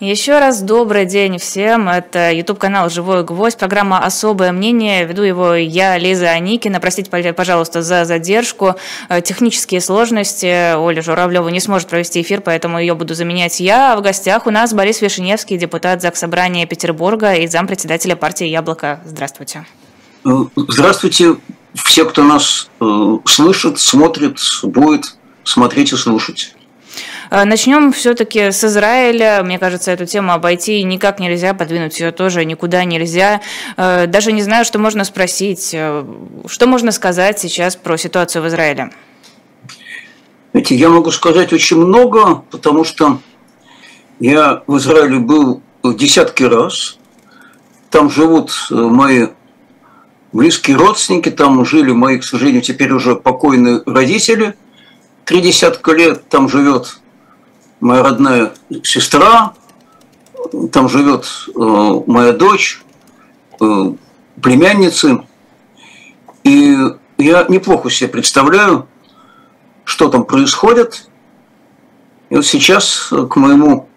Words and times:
Еще 0.00 0.38
раз 0.38 0.62
добрый 0.62 1.04
день 1.04 1.36
всем. 1.36 1.86
Это 1.86 2.32
YouTube-канал 2.32 2.88
«Живой 2.88 3.22
гвоздь», 3.22 3.58
программа 3.58 3.98
«Особое 3.98 4.50
мнение». 4.50 5.04
Веду 5.04 5.20
его 5.20 5.52
я, 5.52 5.98
Лиза 5.98 6.30
Аникина. 6.30 6.80
Простите, 6.80 7.10
пожалуйста, 7.34 7.82
за 7.82 8.06
задержку. 8.06 8.76
Э, 9.10 9.20
технические 9.20 9.82
сложности. 9.82 10.74
Оля 10.74 11.02
Журавлева 11.02 11.50
не 11.50 11.60
сможет 11.60 11.88
провести 11.88 12.22
эфир, 12.22 12.40
поэтому 12.40 12.80
ее 12.80 12.94
буду 12.94 13.12
заменять 13.12 13.60
я. 13.60 13.92
А 13.92 13.96
в 13.98 14.00
гостях 14.00 14.46
у 14.46 14.50
нас 14.50 14.72
Борис 14.72 15.02
Вишеневский, 15.02 15.58
депутат 15.58 16.00
Заксобрания 16.00 16.64
Петербурга 16.64 17.34
и 17.34 17.46
зампредседателя 17.46 18.16
партии 18.16 18.46
«Яблоко». 18.46 19.00
Здравствуйте. 19.04 19.66
Э, 20.24 20.30
здравствуйте. 20.56 21.36
Все, 21.74 22.06
кто 22.06 22.24
нас 22.24 22.70
э, 22.80 23.18
слышит, 23.26 23.78
смотрит, 23.78 24.38
будет 24.62 25.16
смотреть 25.44 25.92
и 25.92 25.96
слушать. 25.96 26.54
Э, 27.30 27.44
Начнем 27.44 27.92
все-таки 27.92 28.50
с 28.50 28.64
Израиля. 28.64 29.42
Мне 29.44 29.58
кажется, 29.58 29.92
эту 29.92 30.04
тему 30.04 30.32
обойти 30.32 30.82
никак 30.82 31.20
нельзя, 31.20 31.54
подвинуть 31.54 31.98
ее 32.00 32.10
тоже 32.10 32.44
никуда 32.44 32.84
нельзя. 32.84 33.40
Э, 33.76 34.06
даже 34.06 34.32
не 34.32 34.42
знаю, 34.42 34.64
что 34.64 34.78
можно 34.78 35.04
спросить. 35.04 35.70
Э, 35.72 36.04
что 36.46 36.66
можно 36.66 36.90
сказать 36.92 37.38
сейчас 37.38 37.76
про 37.76 37.96
ситуацию 37.96 38.42
в 38.42 38.48
Израиле? 38.48 38.90
Знаете, 40.52 40.74
я 40.74 40.88
могу 40.88 41.12
сказать 41.12 41.52
очень 41.52 41.76
много, 41.76 42.42
потому 42.50 42.84
что 42.84 43.20
я 44.18 44.62
в 44.66 44.76
Израиле 44.78 45.20
был 45.20 45.62
десятки 45.84 46.42
раз. 46.42 46.98
Там 47.90 48.10
живут 48.10 48.52
мои 48.70 49.28
близкие 50.32 50.76
родственники, 50.76 51.30
там 51.30 51.64
жили 51.64 51.92
мои, 51.92 52.18
к 52.18 52.24
сожалению, 52.24 52.62
теперь 52.62 52.92
уже 52.92 53.14
покойные 53.14 53.82
родители. 53.86 54.54
Три 55.24 55.40
десятка 55.40 55.92
лет 55.92 56.28
там 56.28 56.48
живет 56.48 57.00
моя 57.80 58.02
родная 58.02 58.52
сестра, 58.82 59.54
там 60.72 60.88
живет 60.88 61.26
э, 61.54 62.02
моя 62.06 62.32
дочь, 62.32 62.82
э, 63.60 63.92
племянницы. 64.40 65.22
И 66.44 66.76
я 67.18 67.46
неплохо 67.48 67.90
себе 67.90 68.08
представляю, 68.08 68.86
что 69.84 70.08
там 70.08 70.24
происходит. 70.24 71.08
И 72.30 72.36
вот 72.36 72.46
сейчас, 72.46 73.12
к 73.30 73.36
моему 73.36 73.88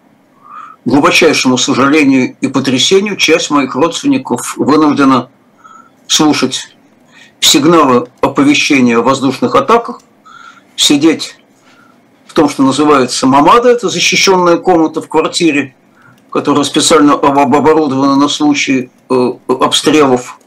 глубочайшему 0.84 1.56
сожалению 1.56 2.36
и 2.40 2.48
потрясению, 2.48 3.16
часть 3.16 3.50
моих 3.50 3.74
родственников 3.74 4.56
вынуждена 4.56 5.30
слушать 6.06 6.76
сигналы 7.40 8.08
оповещения 8.20 8.98
о 8.98 9.02
воздушных 9.02 9.54
атаках, 9.54 10.02
сидеть 10.76 11.36
в 12.34 12.36
том, 12.36 12.48
что 12.48 12.64
называется 12.64 13.28
мамада, 13.28 13.68
это 13.70 13.88
защищенная 13.88 14.56
комната 14.56 15.00
в 15.00 15.08
квартире, 15.08 15.76
которая 16.32 16.64
специально 16.64 17.12
оборудована 17.14 18.16
на 18.16 18.26
случай 18.26 18.90
э, 19.08 19.32
обстрелов. 19.46 20.40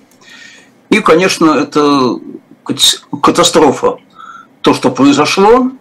И, 0.89 0.99
конечно, 0.99 1.52
это 1.52 2.19
катастрофа. 3.23 3.99
То, 4.59 4.73
что 4.73 4.91
произошло, 4.91 5.71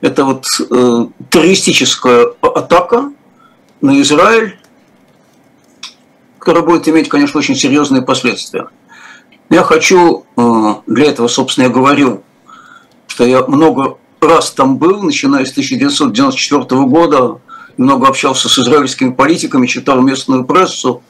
это 0.00 0.24
вот 0.24 0.46
э, 0.68 1.06
террористическая 1.30 2.26
атака 2.42 3.12
на 3.80 4.00
Израиль, 4.00 4.58
которая 6.40 6.64
будет 6.64 6.88
иметь, 6.88 7.08
конечно, 7.08 7.38
очень 7.38 7.54
серьезные 7.54 8.02
последствия. 8.02 8.66
Я 9.48 9.62
хочу, 9.62 10.24
э, 10.36 10.74
для 10.88 11.06
этого, 11.06 11.28
собственно, 11.28 11.66
я 11.66 11.70
говорил, 11.70 12.24
что 13.06 13.24
я 13.24 13.44
много 13.46 13.99
раз 14.22 14.50
там 14.52 14.78
был, 14.78 15.02
начиная 15.02 15.44
с 15.44 15.50
1994 15.50 16.82
года, 16.82 17.40
много 17.76 18.08
общался 18.08 18.48
с 18.48 18.58
израильскими 18.58 19.12
политиками, 19.12 19.66
читал 19.66 20.00
местную 20.00 20.44
прессу 20.44 21.02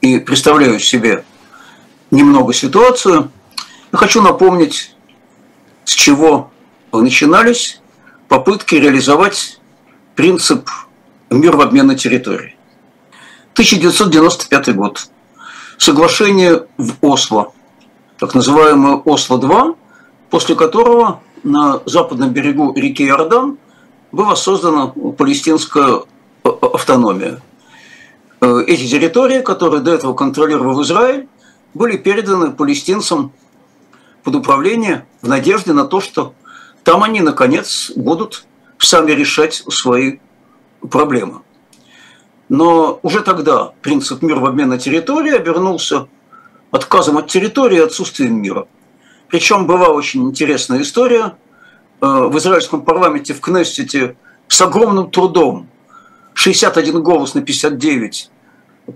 и 0.00 0.18
представляю 0.18 0.78
себе 0.78 1.24
немного 2.10 2.52
ситуацию. 2.52 3.30
Я 3.92 3.98
хочу 3.98 4.22
напомнить, 4.22 4.94
с 5.84 5.92
чего 5.92 6.50
начинались 6.92 7.80
попытки 8.28 8.76
реализовать 8.76 9.60
принцип 10.14 10.68
мир 11.30 11.56
в 11.56 11.60
обмен 11.60 11.88
на 11.88 11.96
территории. 11.96 12.56
1995 13.54 14.74
год. 14.74 15.08
Соглашение 15.78 16.66
в 16.76 16.94
Осло, 17.00 17.52
так 18.18 18.34
называемое 18.34 18.96
Осло-2, 18.96 19.76
после 20.30 20.54
которого 20.54 21.20
на 21.44 21.82
западном 21.84 22.30
берегу 22.30 22.72
реки 22.74 23.06
Иордан 23.06 23.58
была 24.10 24.34
создана 24.34 24.88
палестинская 24.88 26.02
э, 26.42 26.48
автономия. 26.48 27.40
Э, 28.40 28.62
эти 28.66 28.88
территории, 28.88 29.40
которые 29.40 29.82
до 29.82 29.92
этого 29.92 30.14
контролировал 30.14 30.82
Израиль, 30.82 31.28
были 31.74 31.96
переданы 31.96 32.50
палестинцам 32.50 33.32
под 34.22 34.34
управление 34.36 35.06
в 35.20 35.28
надежде 35.28 35.72
на 35.72 35.84
то, 35.84 36.00
что 36.00 36.34
там 36.82 37.02
они, 37.02 37.20
наконец, 37.20 37.92
будут 37.94 38.46
сами 38.78 39.12
решать 39.12 39.64
свои 39.68 40.18
проблемы. 40.90 41.42
Но 42.48 43.00
уже 43.02 43.20
тогда 43.20 43.72
принцип 43.82 44.22
мира 44.22 44.38
в 44.38 44.46
обмен 44.46 44.68
на 44.68 44.78
территории 44.78 45.34
обернулся 45.34 46.08
отказом 46.70 47.18
от 47.18 47.28
территории 47.28 47.78
и 47.78 47.82
отсутствием 47.82 48.40
мира– 48.40 48.66
причем 49.34 49.66
была 49.66 49.88
очень 49.88 50.22
интересная 50.28 50.82
история. 50.82 51.34
Э, 52.00 52.28
в 52.28 52.38
израильском 52.38 52.82
парламенте, 52.82 53.34
в 53.34 53.40
Кнессете, 53.40 54.14
с 54.46 54.60
огромным 54.60 55.10
трудом, 55.10 55.66
61 56.34 57.02
голос 57.02 57.34
на 57.34 57.42
59, 57.42 58.30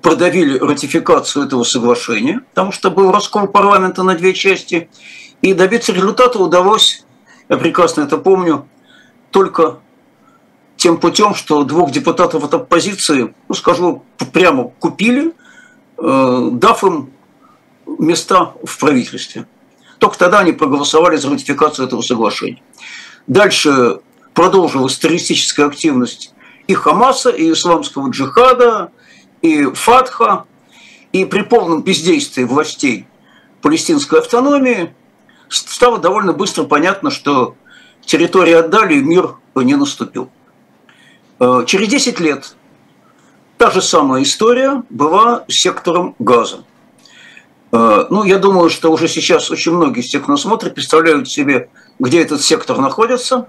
продавили 0.00 0.56
ратификацию 0.60 1.44
этого 1.46 1.64
соглашения, 1.64 2.42
потому 2.50 2.70
что 2.70 2.92
был 2.92 3.10
раскол 3.10 3.48
парламента 3.48 4.04
на 4.04 4.14
две 4.14 4.32
части. 4.32 4.88
И 5.42 5.54
добиться 5.54 5.92
результата 5.92 6.38
удалось, 6.38 7.04
я 7.48 7.56
прекрасно 7.56 8.02
это 8.02 8.16
помню, 8.16 8.68
только 9.32 9.80
тем 10.76 10.98
путем, 10.98 11.34
что 11.34 11.64
двух 11.64 11.90
депутатов 11.90 12.44
от 12.44 12.54
оппозиции, 12.54 13.34
ну 13.48 13.54
скажу 13.56 14.04
прямо, 14.32 14.70
купили, 14.78 15.32
э, 15.96 16.48
дав 16.52 16.84
им 16.84 17.10
места 17.98 18.52
в 18.62 18.78
правительстве. 18.78 19.44
Только 19.98 20.18
тогда 20.18 20.40
они 20.40 20.52
проголосовали 20.52 21.16
за 21.16 21.30
ратификацию 21.30 21.86
этого 21.86 22.02
соглашения. 22.02 22.62
Дальше 23.26 24.00
продолжилась 24.34 24.98
террористическая 24.98 25.66
активность 25.66 26.32
и 26.66 26.74
Хамаса, 26.74 27.30
и 27.30 27.50
исламского 27.52 28.10
джихада, 28.10 28.92
и 29.42 29.64
Фатха, 29.64 30.44
и 31.12 31.24
при 31.24 31.42
полном 31.42 31.82
бездействии 31.82 32.44
властей 32.44 33.06
палестинской 33.62 34.20
автономии 34.20 34.94
стало 35.48 35.98
довольно 35.98 36.32
быстро 36.32 36.64
понятно, 36.64 37.10
что 37.10 37.56
территории 38.04 38.52
отдали, 38.52 38.94
и 38.94 39.02
мир 39.02 39.36
не 39.54 39.74
наступил. 39.74 40.30
Э, 41.40 41.64
через 41.66 41.88
10 41.88 42.20
лет 42.20 42.54
та 43.56 43.70
же 43.70 43.82
самая 43.82 44.22
история 44.22 44.82
была 44.88 45.44
с 45.48 45.54
сектором 45.54 46.14
газа. 46.18 46.64
Э, 47.72 48.06
ну, 48.10 48.24
я 48.24 48.38
думаю, 48.38 48.70
что 48.70 48.90
уже 48.90 49.08
сейчас 49.08 49.50
очень 49.50 49.72
многие 49.72 50.00
из 50.00 50.08
тех, 50.08 50.22
кто 50.22 50.36
смотрит, 50.36 50.74
представляют 50.74 51.28
себе, 51.28 51.68
где 51.98 52.22
этот 52.22 52.42
сектор 52.42 52.78
находится. 52.78 53.48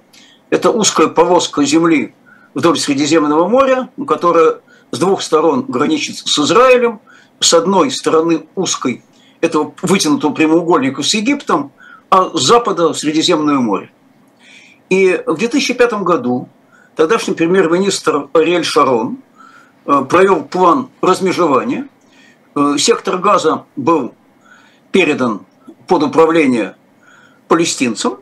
Это 0.49 0.71
узкая 0.71 1.07
полоска 1.07 1.63
земли 1.63 2.13
вдоль 2.53 2.77
Средиземного 2.77 3.47
моря, 3.47 3.89
которая 4.07 4.59
с 4.91 4.99
двух 4.99 5.21
сторон 5.21 5.65
граничит 5.67 6.17
с 6.17 6.39
Израилем, 6.39 6.99
с 7.39 7.53
одной 7.53 7.91
стороны 7.91 8.47
узкой 8.55 9.03
этого 9.39 9.73
вытянутого 9.81 10.33
прямоугольника 10.33 11.03
с 11.03 11.13
Египтом, 11.13 11.71
а 12.09 12.31
с 12.33 12.41
запада 12.41 12.93
Средиземное 12.93 13.59
море. 13.59 13.91
И 14.89 15.21
в 15.25 15.37
2005 15.37 15.93
году 16.01 16.49
тогдашний 16.95 17.35
премьер-министр 17.35 18.27
Ариэль 18.33 18.65
Шарон 18.65 19.19
э, 19.85 20.05
провел 20.09 20.43
план 20.43 20.89
размежевания– 21.01 21.87
сектор 22.77 23.17
газа 23.17 23.65
был 23.75 24.13
передан 24.91 25.45
под 25.87 26.03
управление 26.03 26.75
палестинцам, 27.47 28.19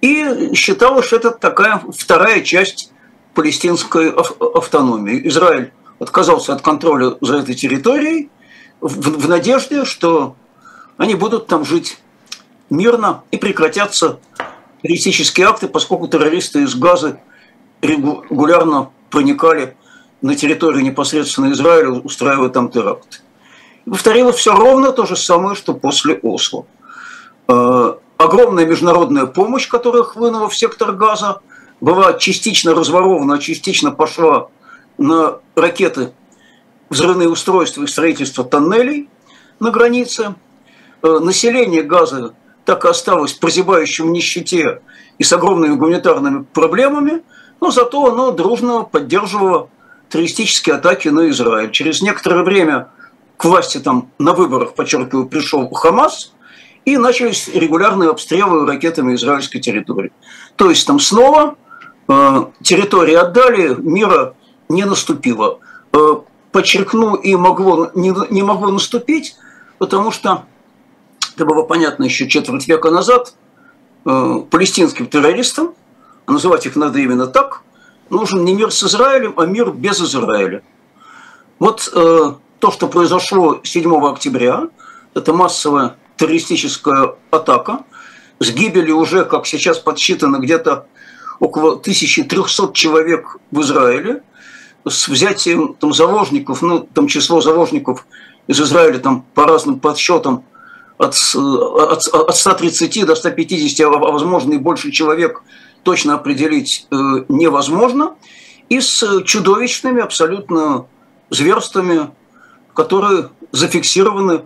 и 0.00 0.52
считалось, 0.54 1.06
что 1.06 1.16
это 1.16 1.30
такая 1.30 1.82
вторая 1.96 2.42
часть 2.42 2.92
палестинской 3.34 4.10
автономии. 4.10 5.26
Израиль 5.28 5.72
отказался 5.98 6.52
от 6.52 6.62
контроля 6.62 7.16
за 7.20 7.38
этой 7.38 7.54
территорией 7.54 8.30
в, 8.80 9.18
в 9.18 9.28
надежде, 9.28 9.84
что 9.84 10.36
они 10.96 11.14
будут 11.14 11.46
там 11.46 11.64
жить 11.64 11.98
мирно 12.70 13.22
и 13.30 13.36
прекратятся 13.36 14.18
террористические 14.82 15.46
акты, 15.46 15.68
поскольку 15.68 16.08
террористы 16.08 16.62
из 16.62 16.74
Газы 16.74 17.18
регулярно 17.80 18.90
проникали 19.10 19.76
на 20.24 20.34
территорию 20.34 20.82
непосредственно 20.82 21.52
Израиля, 21.52 21.90
устраивая 21.90 22.48
там 22.48 22.70
теракты. 22.70 23.18
повторила 23.84 24.32
все 24.32 24.54
ровно 24.54 24.90
то 24.90 25.04
же 25.04 25.16
самое, 25.16 25.54
что 25.54 25.74
после 25.74 26.14
Осло. 26.14 26.64
Э, 27.46 27.92
огромная 28.16 28.64
международная 28.64 29.26
помощь, 29.26 29.68
которая 29.68 30.02
хлынула 30.02 30.48
в 30.48 30.56
сектор 30.56 30.92
газа, 30.92 31.40
была 31.82 32.14
частично 32.14 32.74
разворована, 32.74 33.34
а 33.34 33.38
частично 33.38 33.90
пошла 33.90 34.48
на 34.96 35.40
ракеты, 35.56 36.14
взрывные 36.88 37.28
устройства 37.28 37.82
и 37.82 37.86
строительство 37.86 38.44
тоннелей 38.44 39.10
на 39.60 39.70
границе. 39.70 40.36
Э, 41.02 41.18
население 41.18 41.82
Газа 41.82 42.32
так 42.64 42.86
и 42.86 42.88
осталось 42.88 43.34
прозябающим 43.34 44.06
в 44.06 44.10
нищете 44.10 44.80
и 45.18 45.22
с 45.22 45.30
огромными 45.34 45.74
гуманитарными 45.74 46.44
проблемами, 46.44 47.22
но 47.60 47.70
зато 47.70 48.10
оно 48.10 48.30
дружно 48.30 48.84
поддерживало 48.84 49.68
террористические 50.14 50.76
атаки 50.76 51.08
на 51.08 51.28
Израиль. 51.30 51.72
Через 51.72 52.00
некоторое 52.00 52.44
время 52.44 52.88
к 53.36 53.44
власти 53.46 53.78
там 53.78 54.12
на 54.20 54.32
выборах, 54.32 54.74
подчеркиваю, 54.74 55.26
пришел 55.26 55.68
Хамас, 55.70 56.32
и 56.84 56.96
начались 56.96 57.48
регулярные 57.48 58.10
обстрелы 58.10 58.64
ракетами 58.64 59.16
израильской 59.16 59.60
территории. 59.60 60.12
То 60.54 60.70
есть 60.70 60.86
там 60.86 61.00
снова 61.00 61.56
э, 62.06 62.44
территории 62.62 63.14
отдали, 63.14 63.74
мира 63.74 64.34
не 64.68 64.84
наступило. 64.84 65.58
Э, 65.92 66.18
подчеркну, 66.52 67.16
и 67.16 67.34
могло, 67.34 67.90
не, 67.96 68.14
не 68.30 68.44
могло 68.44 68.70
наступить, 68.70 69.34
потому 69.78 70.12
что 70.12 70.44
это 71.34 71.44
было 71.44 71.64
понятно 71.64 72.04
еще 72.04 72.28
четверть 72.28 72.68
века 72.68 72.92
назад, 72.92 73.34
э, 74.04 74.34
палестинским 74.48 75.08
террористам, 75.08 75.74
а 76.26 76.32
называть 76.32 76.66
их 76.66 76.76
надо 76.76 77.00
именно 77.00 77.26
так, 77.26 77.63
нужен 78.10 78.44
не 78.44 78.54
мир 78.54 78.70
с 78.70 78.82
Израилем, 78.82 79.34
а 79.36 79.46
мир 79.46 79.70
без 79.70 80.00
Израиля. 80.00 80.62
Вот 81.58 81.90
э, 81.94 82.32
то, 82.58 82.70
что 82.70 82.88
произошло 82.88 83.60
7 83.62 84.06
октября, 84.06 84.68
это 85.14 85.32
массовая 85.32 85.96
террористическая 86.16 87.14
атака 87.30 87.84
с 88.38 88.50
гибелью 88.50 88.98
уже, 88.98 89.24
как 89.24 89.46
сейчас 89.46 89.78
подсчитано, 89.78 90.38
где-то 90.38 90.86
около 91.40 91.72
1300 91.72 92.72
человек 92.72 93.36
в 93.50 93.60
Израиле, 93.60 94.22
с 94.86 95.08
взятием 95.08 95.74
там, 95.74 95.92
заложников, 95.92 96.62
ну, 96.62 96.80
там 96.80 97.06
число 97.06 97.40
заложников 97.40 98.06
из 98.46 98.60
Израиля 98.60 98.98
там, 98.98 99.24
по 99.34 99.44
разным 99.44 99.80
подсчетам 99.80 100.44
от, 100.98 101.14
от, 101.34 102.06
от 102.06 102.36
130 102.36 103.06
до 103.06 103.14
150, 103.14 103.86
а 103.86 103.90
возможно 103.90 104.52
и 104.52 104.58
больше 104.58 104.90
человек 104.90 105.42
точно 105.84 106.14
определить 106.14 106.86
э, 106.90 106.94
невозможно, 107.28 108.14
и 108.68 108.80
с 108.80 109.22
чудовищными 109.24 110.02
абсолютно 110.02 110.86
зверствами, 111.30 112.10
которые 112.74 113.30
зафиксированы 113.52 114.42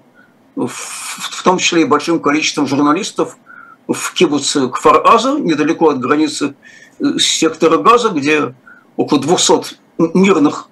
в, 0.56 0.68
в 0.68 1.42
том 1.42 1.58
числе 1.58 1.82
и 1.82 1.84
большим 1.84 2.20
количеством 2.20 2.66
журналистов 2.66 3.38
в 3.86 4.12
кибуце 4.12 4.68
Кфар-Аза, 4.68 5.38
недалеко 5.38 5.88
от 5.88 6.00
границы 6.00 6.54
э, 7.00 7.18
сектора 7.18 7.78
Газа, 7.78 8.10
где 8.10 8.54
около 8.96 9.20
200 9.20 9.78
мирных 10.14 10.68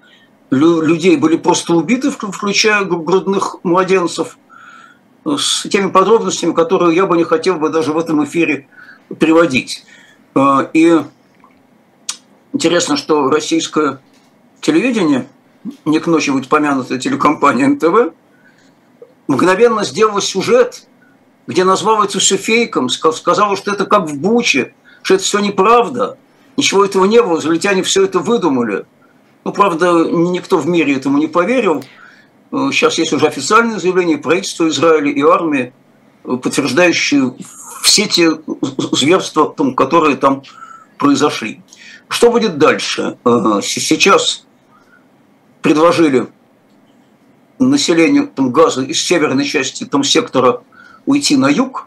людей 0.51 1.17
были 1.17 1.37
просто 1.37 1.75
убиты, 1.75 2.11
включая 2.11 2.85
грудных 2.85 3.57
младенцев, 3.65 4.39
с 5.25 5.69
теми 5.69 5.91
подробностями, 5.91 6.53
которые 6.53 6.95
я 6.95 7.07
бы 7.07 7.17
не 7.17 7.25
хотел 7.25 7.57
бы 7.57 7.69
даже 7.69 7.93
в 7.93 7.99
этом 7.99 8.25
эфире 8.25 8.69
приводить. 9.19 9.85
Э, 10.37 10.69
и 10.75 11.01
интересно, 12.53 12.97
что 12.97 13.31
российское 13.31 14.01
телевидение, 14.61 15.27
не 15.85 15.99
к 15.99 16.07
ночи 16.07 16.31
будет 16.31 16.49
помянутая 16.49 16.99
телекомпания 16.99 17.67
НТВ, 17.67 18.15
мгновенно 19.27 19.85
сделала 19.85 20.21
сюжет, 20.21 20.87
где 21.47 21.65
назвала 21.65 22.05
это 22.05 22.19
все 22.19 22.37
фейком, 22.37 22.89
сказала, 22.89 23.57
что 23.57 23.73
это 23.73 23.87
как 23.87 24.09
в 24.09 24.19
Буче, 24.19 24.75
что 25.03 25.15
это 25.15 25.25
все 25.25 25.39
неправда, 25.39 26.19
ничего 26.57 26.85
этого 26.85 27.07
не 27.07 27.23
было, 27.23 27.39
израильтяне 27.39 27.83
все 27.83 28.05
это 28.05 28.19
выдумали. 28.19 28.85
Ну, 29.45 29.53
правда, 29.53 30.05
никто 30.05 30.59
в 30.59 30.67
мире 30.67 30.97
этому 30.97 31.19
не 31.19 31.29
поверил. 31.29 31.85
Э, 32.53 32.69
сейчас 32.73 32.99
есть 32.99 33.13
уже 33.13 33.27
официальное 33.27 33.79
заявление 33.79 34.19
правительства 34.19 34.69
Израиля 34.69 35.11
и 35.11 35.23
армии, 35.23 35.73
э, 36.25 36.37
подтверждающие 36.37 37.33
все 37.87 38.07
те 38.07 38.33
зверства, 38.93 39.55
которые 39.77 40.17
там 40.17 40.43
произошли. 40.99 41.63
Что 42.09 42.33
будет 42.33 42.59
дальше? 42.59 43.17
Э, 43.25 43.61
сейчас 43.63 44.45
предложили 45.63 46.27
населению 47.61 48.27
там, 48.27 48.51
Газа 48.51 48.83
из 48.83 49.01
северной 49.01 49.45
части 49.45 49.85
там, 49.85 50.03
сектора 50.03 50.63
уйти 51.07 51.37
на 51.37 51.49
юг. 51.49 51.87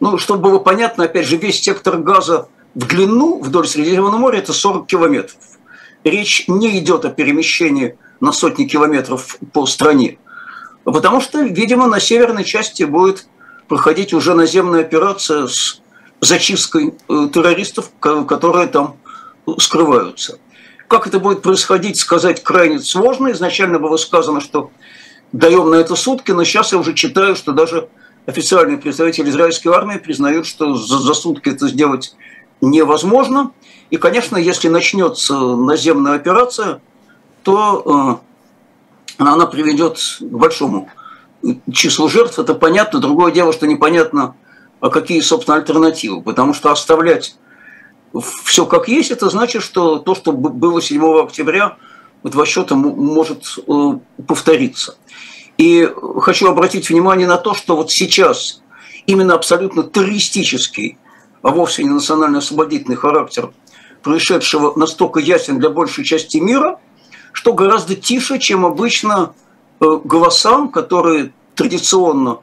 Ну, 0.00 0.18
чтобы 0.18 0.42
было 0.42 0.58
понятно, 0.58 1.04
опять 1.04 1.26
же, 1.26 1.36
весь 1.38 1.62
сектор 1.62 1.96
Газа 1.96 2.48
в 2.74 2.86
длину 2.86 3.40
вдоль 3.40 3.66
Средиземного 3.66 4.18
моря– 4.18 4.38
это 4.40 4.52
40 4.52 4.86
километров. 4.86 5.38
Речь 6.04 6.44
не 6.48 6.78
идет 6.78 7.06
о 7.06 7.10
перемещении 7.10 7.96
на 8.20 8.32
сотни 8.32 8.64
километров 8.64 9.38
по 9.54 9.64
стране, 9.64 10.18
потому 10.84 11.22
что, 11.22 11.40
видимо, 11.40 11.86
на 11.86 11.98
северной 11.98 12.44
части 12.44 12.82
будет 12.82 13.26
проходить 13.68 14.12
уже 14.12 14.34
наземная 14.34 14.80
операция 14.80 15.46
с 15.46 15.80
зачисткой 16.20 16.94
э, 17.08 17.28
террористов, 17.32 17.90
которые 18.00 18.66
там 18.66 18.96
скрываются. 19.58 20.38
Как 20.88 21.06
это 21.06 21.18
будет 21.18 21.42
происходить, 21.42 21.98
сказать 21.98 22.42
крайне 22.42 22.80
сложно. 22.80 23.32
Изначально 23.32 23.78
было 23.78 23.96
сказано, 23.96 24.40
что 24.40 24.70
даем 25.32 25.70
на 25.70 25.76
это 25.76 25.96
сутки, 25.96 26.30
но 26.30 26.44
сейчас 26.44 26.72
я 26.72 26.78
уже 26.78 26.94
читаю, 26.94 27.36
что 27.36 27.52
даже 27.52 27.88
официальные 28.26 28.78
представители 28.78 29.28
израильской 29.28 29.72
армии 29.72 29.98
признают, 29.98 30.46
что 30.46 30.74
за, 30.74 30.98
за 30.98 31.14
сутки 31.14 31.48
это 31.48 31.68
сделать 31.68 32.14
невозможно. 32.60 33.52
И, 33.90 33.96
конечно, 33.96 34.36
если 34.36 34.68
начнется 34.68 35.34
наземная 35.38 36.14
операция, 36.14 36.80
то 37.42 38.20
э, 39.18 39.22
она 39.22 39.46
приведет 39.46 39.98
к 40.20 40.24
большому 40.24 40.88
числу 41.72 42.08
жертв. 42.08 42.38
Это 42.38 42.54
понятно. 42.54 43.00
Другое 43.00 43.32
дело, 43.32 43.52
что 43.52 43.66
непонятно, 43.66 44.36
а 44.80 44.90
какие, 44.90 45.20
собственно, 45.20 45.56
альтернативы. 45.56 46.22
Потому 46.22 46.54
что 46.54 46.70
оставлять 46.70 47.36
все 48.44 48.66
как 48.66 48.88
есть, 48.88 49.10
это 49.10 49.28
значит, 49.28 49.62
что 49.62 49.98
то, 49.98 50.14
что 50.14 50.32
было 50.32 50.80
7 50.80 51.02
октября, 51.24 51.76
в 52.22 52.30
два 52.30 52.46
счета 52.46 52.74
может 52.74 53.58
э, 53.66 53.98
повториться. 54.26 54.96
И 55.58 55.88
хочу 56.20 56.48
обратить 56.48 56.88
внимание 56.88 57.26
на 57.26 57.36
то, 57.36 57.54
что 57.54 57.76
вот 57.76 57.90
сейчас 57.90 58.62
именно 59.06 59.34
абсолютно 59.34 59.82
террористический, 59.82 60.98
а 61.42 61.50
вовсе 61.50 61.84
не 61.84 61.90
национально-освободительный 61.90 62.96
характер 62.96 63.52
происшедшего 64.02 64.78
настолько 64.78 65.20
ясен 65.20 65.58
для 65.58 65.70
большей 65.70 66.04
части 66.04 66.38
мира, 66.38 66.78
что 67.32 67.52
гораздо 67.52 67.96
тише, 67.96 68.38
чем 68.38 68.64
обычно 68.64 69.34
голосам, 69.80 70.68
которые 70.68 71.32
традиционно 71.54 72.38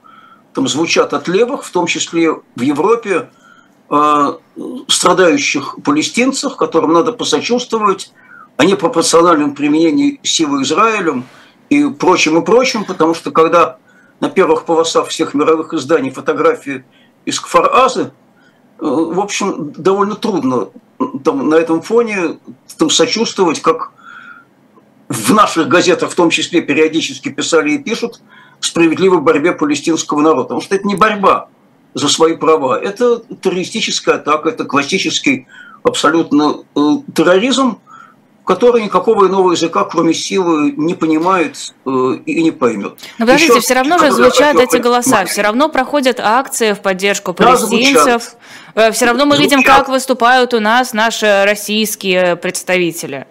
там 0.54 0.68
звучат 0.68 1.14
от 1.14 1.28
левых, 1.28 1.64
в 1.64 1.72
том 1.72 1.88
числе 1.88 2.34
в 2.56 2.62
Европе, 2.62 3.30
э, 3.90 4.34
страдающих 4.88 5.78
палестинцев, 5.84 6.56
которым 6.56 6.94
надо 6.94 7.14
посочувствовать, 7.14 8.12
о 8.58 8.66
непропорциональном 8.66 9.56
применении 9.56 10.20
силы 10.24 10.64
Израилем– 10.64 11.26
и 11.72 11.86
прочим, 11.90 12.38
и 12.38 12.46
прочим, 12.46 12.84
потому 12.84 13.14
что 13.14 13.32
когда 13.32 13.78
на 14.20 14.30
первых 14.30 14.66
полосах 14.66 15.08
всех 15.08 15.34
мировых 15.34 15.74
изданий 15.74 16.12
фотографии 16.12 16.84
из 17.24 17.40
Кфар-Азы, 17.40 18.02
э, 18.02 18.10
в 18.82 19.20
общем, 19.22 19.72
довольно 19.72 20.16
трудно 20.16 20.68
там, 21.24 21.48
на 21.48 21.56
этом 21.56 21.82
фоне 21.82 22.40
там, 22.78 22.90
сочувствовать, 22.90 23.62
как 23.62 23.94
в 25.12 25.34
наших 25.34 25.68
газетах 25.68 26.12
в 26.12 26.16
том 26.16 26.30
числе 26.30 26.62
периодически 26.62 27.30
писали 27.30 27.72
и 27.72 27.78
пишут, 27.78 28.22
справедливой 28.60 29.22
борьбе 29.22 29.52
палестинского 29.52 30.22
народа. 30.22 30.44
Потому 30.44 30.62
что 30.62 30.76
это 30.76 30.88
не 30.88 30.96
борьба 30.96 31.50
за 31.94 32.08
свои 32.08 32.36
права, 32.36 32.80
это 32.80 33.22
террористическая 33.42 34.16
атака, 34.16 34.50
это 34.50 34.64
классический 34.64 35.48
абсолютно 35.84 36.64
э, 36.76 36.80
терроризм, 37.14 37.80
который 38.46 38.84
никакого 38.84 39.28
иного 39.28 39.52
языка, 39.52 39.84
кроме 39.84 40.14
силы, 40.14 40.74
не 40.78 40.94
понимает 40.94 41.74
э, 41.86 41.90
и 42.26 42.44
не 42.44 42.52
поймет. 42.52 42.94
Но 43.18 43.26
подождите, 43.26 43.54
Еще, 43.54 43.62
все 43.62 43.74
равно 43.74 43.98
же 43.98 44.12
звучат 44.12 44.56
эти 44.56 44.78
голоса, 44.78 45.18
мать. 45.18 45.30
все 45.30 45.42
равно 45.42 45.68
проходят 45.68 46.20
акции 46.22 46.72
в 46.74 46.80
поддержку 46.80 47.34
палестинцев, 47.34 48.36
да, 48.74 48.88
э, 48.88 48.92
все 48.94 49.06
равно 49.06 49.26
мы 49.26 49.36
звучат. 49.36 49.52
видим, 49.52 49.64
как 49.64 49.90
выступают 49.90 50.54
у 50.54 50.62
нас 50.62 50.94
наши 50.94 51.44
российские 51.46 52.38
представители. 52.38 53.28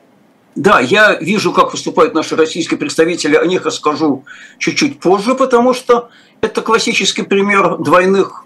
Да, 0.57 0.81
я 0.81 1.15
вижу, 1.15 1.53
как 1.53 1.73
выступают 1.73 2.15
наши 2.15 2.35
российские 2.35 2.79
представители, 2.79 3.37
о 3.37 3.47
них 3.47 3.65
расскажу 3.65 4.25
чуть-чуть 4.59 4.99
позже, 4.99 5.35
потому 5.35 5.75
что 5.75 6.11
это 6.41 6.61
классический 6.61 7.23
пример 7.23 7.79
двойных 7.79 8.45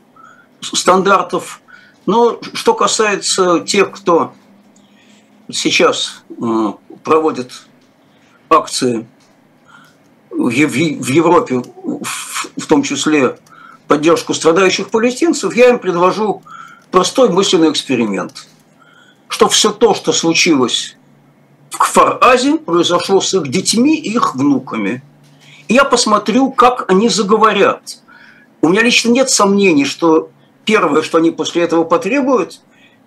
стандартов. 0.60 1.60
Но 2.06 2.38
что 2.52 2.74
касается 2.74 3.60
тех, 3.60 3.90
кто 3.92 4.34
сейчас 5.50 6.22
э, 6.28 6.72
проводят 7.02 7.52
акции 8.50 9.06
в 10.30 10.50
Европе, 10.50 11.62
в 12.56 12.66
том 12.66 12.82
числе 12.82 13.38
поддержку 13.88 14.34
страдающих 14.34 14.90
палестинцев, 14.90 15.54
я 15.54 15.70
им 15.70 15.78
предложу 15.78 16.42
простой 16.90 17.30
мысленный 17.30 17.70
эксперимент, 17.70 18.46
что 19.28 19.48
все 19.48 19.70
то, 19.72 19.94
что 19.94 20.12
случилось 20.12 20.96
в 21.74 21.78
Кфар-Азе 21.78 22.58
произошло 22.58 23.20
с 23.20 23.34
их 23.34 23.48
детьми 23.48 23.96
и 23.96 24.12
их 24.12 24.36
внуками. 24.36 25.02
И 25.66 25.74
я 25.74 25.84
посмотрю, 25.84 26.52
как 26.52 26.88
они 26.88 27.08
заговорят. 27.08 27.98
У 28.62 28.68
меня 28.68 28.82
лично 28.82 29.10
нет 29.10 29.28
сомнений, 29.28 29.84
что 29.84 30.30
первое, 30.64 31.02
что 31.02 31.18
они 31.18 31.32
после 31.32 31.62
этого 31.62 31.82
потребуют, 31.82 32.60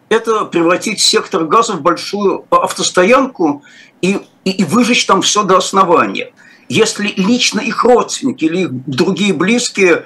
это 0.09 0.43
превратить 0.43 0.99
сектор 0.99 1.45
газа 1.45 1.73
в 1.73 1.81
большую 1.81 2.45
автостоянку 2.49 3.63
и, 4.01 4.19
и, 4.43 4.51
и 4.51 4.63
выжечь 4.65 5.05
там 5.05 5.21
все 5.21 5.43
до 5.43 5.57
основания. 5.57 6.33
Если 6.67 7.13
лично 7.15 7.61
их 7.61 7.85
родственники 7.85 8.43
или 8.43 8.63
их 8.63 8.85
другие 8.85 9.33
близкие 9.33 10.05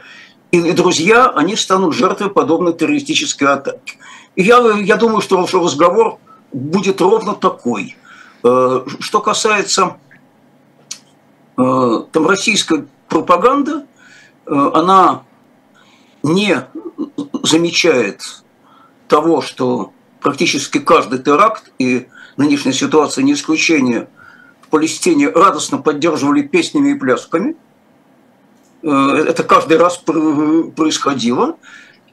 и 0.51 0.71
друзья, 0.71 1.29
они 1.29 1.55
станут 1.55 1.95
жертвой 1.95 2.29
подобной 2.29 2.73
террористической 2.73 3.47
атаки. 3.47 3.97
Я, 4.35 4.59
я 4.79 4.97
думаю, 4.97 5.21
что 5.21 5.41
разговор 5.41 6.19
будет 6.53 7.01
ровно 7.01 7.33
такой. 7.33 7.95
Э, 8.43 8.85
что 8.99 9.19
касается 9.19 9.97
э, 11.57 12.03
там, 12.11 12.27
российской 12.27 12.87
пропаганды, 13.07 13.71
э, 14.45 14.71
она 14.73 15.23
не 16.23 16.65
замечает 17.43 18.43
того, 19.07 19.41
что 19.41 19.93
практически 20.21 20.79
каждый 20.79 21.19
теракт, 21.19 21.71
и 21.79 22.07
нынешняя 22.37 22.73
ситуация 22.73 23.23
не 23.23 23.33
исключение, 23.33 24.07
в 24.61 24.69
Палестине 24.69 25.29
радостно 25.29 25.77
поддерживали 25.77 26.41
песнями 26.41 26.89
и 26.89 26.95
плясками– 26.95 27.55
это 28.83 29.43
каждый 29.43 29.77
раз 29.77 29.97
происходило. 29.97 31.57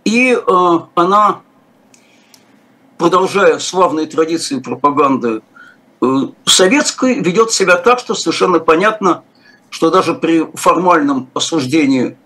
И 0.04 0.38
она, 0.94 1.40
продолжая 2.98 3.58
славные 3.58 4.06
традиции 4.06 4.58
пропаганды 4.58 5.42
э, 6.00 6.06
советской, 6.44 7.20
ведет 7.20 7.52
себя 7.52 7.76
так, 7.76 7.98
что 7.98 8.14
совершенно 8.14 8.58
понятно, 8.58 9.22
что 9.70 9.90
даже 9.90 10.14
при 10.14 10.46
формальном 10.54 11.28
осуждении 11.34 12.16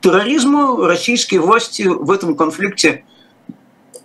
терроризма 0.00 0.86
российские 0.86 1.40
власти 1.40 1.82
в 1.82 2.10
этом 2.10 2.36
конфликте 2.36 3.04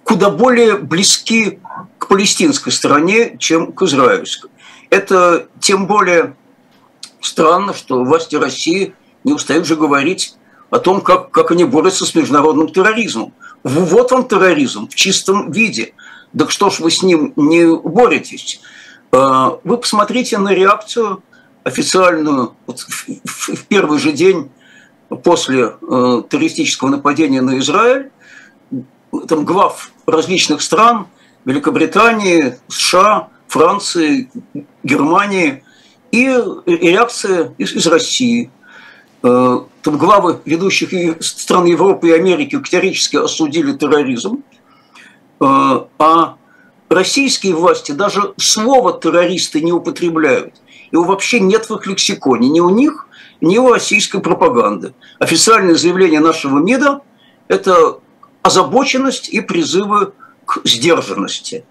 куда 0.04 0.30
более 0.30 0.78
близки 0.78 1.60
к 1.98 2.08
палестинской 2.08 2.72
стороне, 2.72 3.38
чем 3.38 3.72
к 3.72 3.84
израильской. 3.84 4.50
Это 4.90 5.48
тем 5.60 5.86
более 5.86 6.36
странно, 7.22 7.74
что 7.74 8.04
власти 8.04 8.36
России 8.36 8.96
не 9.24 9.34
устают 9.34 9.68
же 9.68 9.76
говорить 9.76 10.36
о 10.72 10.80
том, 10.80 11.02
как, 11.02 11.32
как 11.32 11.52
они 11.52 11.64
борются 11.64 12.06
с 12.06 12.16
международным 12.16 12.70
терроризмом. 12.70 13.34
Вот 13.64 14.12
вам 14.12 14.28
терроризм 14.28 14.88
в 14.88 14.96
чистом 14.96 15.52
виде. 15.52 15.94
Так 16.38 16.52
что 16.52 16.70
ж 16.70 16.80
вы 16.80 16.92
с 16.92 17.02
ним 17.04 17.34
не 17.36 17.76
боретесь? 17.76 18.62
А, 19.12 19.60
вы 19.64 19.78
посмотрите 19.78 20.38
на 20.38 20.54
реакцию 20.54 21.24
официальную 21.64 22.56
в, 22.68 23.64
первый 23.68 24.00
же 24.00 24.12
день 24.12 24.50
после 25.24 25.74
э, 25.82 26.24
террористического 26.30 26.90
нападения 26.90 27.42
на 27.42 27.58
Израиль, 27.60 28.12
там 29.28 29.44
глав 29.44 29.92
различных 30.06 30.62
стран, 30.62 31.08
Великобритании, 31.46 32.58
США, 32.68 33.30
Франции, 33.48 34.30
Германии, 34.84 35.64
и 36.12 36.26
реакция 36.66 37.54
из, 37.58 37.88
России– 37.88 38.52
Э, 39.22 39.60
там 39.82 39.98
главы 39.98 40.40
ведущих 40.46 41.22
стран 41.22 41.66
Европы 41.66 42.10
и 42.10 42.12
Америки 42.12 42.58
категорически 42.58 43.18
осудили 43.18 43.74
терроризм, 43.74 44.36
э, 44.36 44.59
а 45.40 46.36
российские 46.90 47.54
власти 47.54 47.92
даже 47.92 48.34
слово 48.38 49.00
террористы 49.00 49.62
не 49.62 49.72
употребляют. 49.72 50.56
Его 50.92 51.04
вообще 51.04 51.40
нет 51.40 51.70
в 51.70 51.76
их 51.76 51.86
лексиконе, 51.88 52.50
ни 52.50 52.60
у 52.60 52.70
них, 52.70 53.08
ни 53.42 53.58
у 53.58 53.72
российской 53.72 54.22
пропаганды. 54.22 54.94
Официальное 55.20 55.76
заявление 55.76 56.20
нашего 56.20 56.60
МИДа– 56.60 57.02
это 57.48 58.00
озабоченность 58.42 59.30
и 59.30 59.42
призывы 59.42 60.14
к 60.46 60.62
сдержанности. 60.64 61.64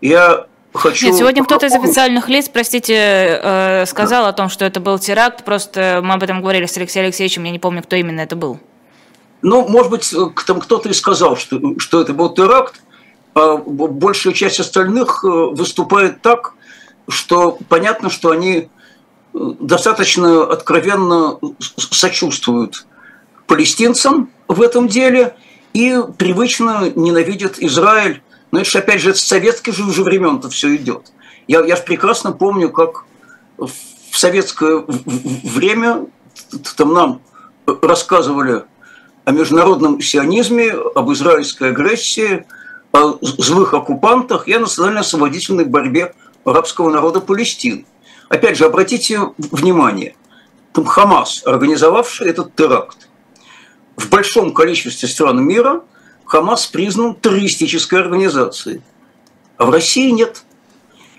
Я 0.00 0.46
Хочу... 0.72 1.06
Нет, 1.06 1.16
сегодня 1.16 1.42
кто-то 1.42 1.66
из 1.66 1.72
официальных 1.72 2.28
лиц, 2.28 2.48
простите, 2.48 2.94
э, 2.94 3.86
сказал 3.86 4.26
о 4.26 4.32
том, 4.32 4.48
что 4.48 4.64
это 4.64 4.78
был 4.78 5.00
теракт. 5.00 5.44
Просто 5.44 6.00
мы 6.02 6.14
об 6.14 6.22
этом 6.22 6.40
говорили 6.40 6.66
с 6.66 6.76
Алексеем 6.76 7.06
Алексеевичем, 7.06 7.42
я 7.42 7.50
не 7.50 7.58
помню, 7.58 7.82
кто 7.82 7.96
именно 7.96 8.20
это 8.20 8.36
был. 8.36 8.60
Ну, 9.42 9.66
может 9.66 9.90
быть, 9.90 10.14
там 10.46 10.60
кто-то 10.60 10.88
и 10.88 10.92
сказал, 10.92 11.36
что, 11.36 11.60
что 11.78 12.00
это 12.00 12.12
был 12.12 12.32
теракт, 12.32 12.80
а 13.34 13.56
большая 13.56 14.32
часть 14.32 14.60
остальных 14.60 15.24
э, 15.24 15.28
выступает 15.28 16.22
так, 16.22 16.54
что 17.08 17.58
понятно, 17.68 18.10
что 18.10 18.30
они 18.30 18.68
э, 19.32 19.38
достаточно 19.60 20.44
откровенно 20.44 21.38
сочувствуют 21.76 22.86
палестинцам 23.46 24.30
в 24.48 24.62
этом 24.62 24.88
деле 24.88 25.36
и 25.72 25.98
привычно 26.18 26.90
ненавидят 26.94 27.58
Израиль 27.58 28.22
но 28.50 28.60
это 28.60 28.70
же, 28.70 28.78
опять 28.78 29.00
же, 29.00 29.14
с 29.14 29.22
советских 29.22 29.74
же 29.74 29.84
уже 29.84 30.02
времен-то 30.02 30.48
все 30.50 30.74
идет. 30.76 31.12
Я, 31.46 31.64
я 31.64 31.76
прекрасно 31.76 32.32
помню, 32.32 32.70
как 32.70 33.04
в 33.56 34.18
советское 34.18 34.84
время 35.44 36.06
там 36.76 36.92
нам 36.92 37.22
рассказывали 37.82 38.64
о 39.24 39.32
международном 39.32 40.00
сионизме, 40.00 40.72
об 40.72 41.12
израильской 41.12 41.70
агрессии, 41.70 42.46
о 42.92 43.18
злых 43.20 43.74
оккупантах 43.74 44.48
и 44.48 44.52
о 44.52 44.60
национально-освободительной 44.60 45.64
борьбе 45.64 46.14
арабского 46.44 46.90
народа 46.90 47.20
Палестины. 47.20 47.86
Опять 48.28 48.56
же, 48.56 48.66
обратите 48.66 49.20
внимание, 49.38 50.16
там 50.72 50.84
Хамас, 50.84 51.42
организовавший 51.44 52.28
этот 52.28 52.54
теракт, 52.54 53.08
в 53.96 54.08
большом 54.08 54.52
количестве 54.52 55.08
стран 55.08 55.44
мира– 55.44 55.82
Хамас 56.30 56.68
признан 56.68 57.16
террористической 57.16 58.00
организацией. 58.00 58.82
А 59.56 59.64
в 59.64 59.70
России 59.70 60.10
нет. 60.10 60.44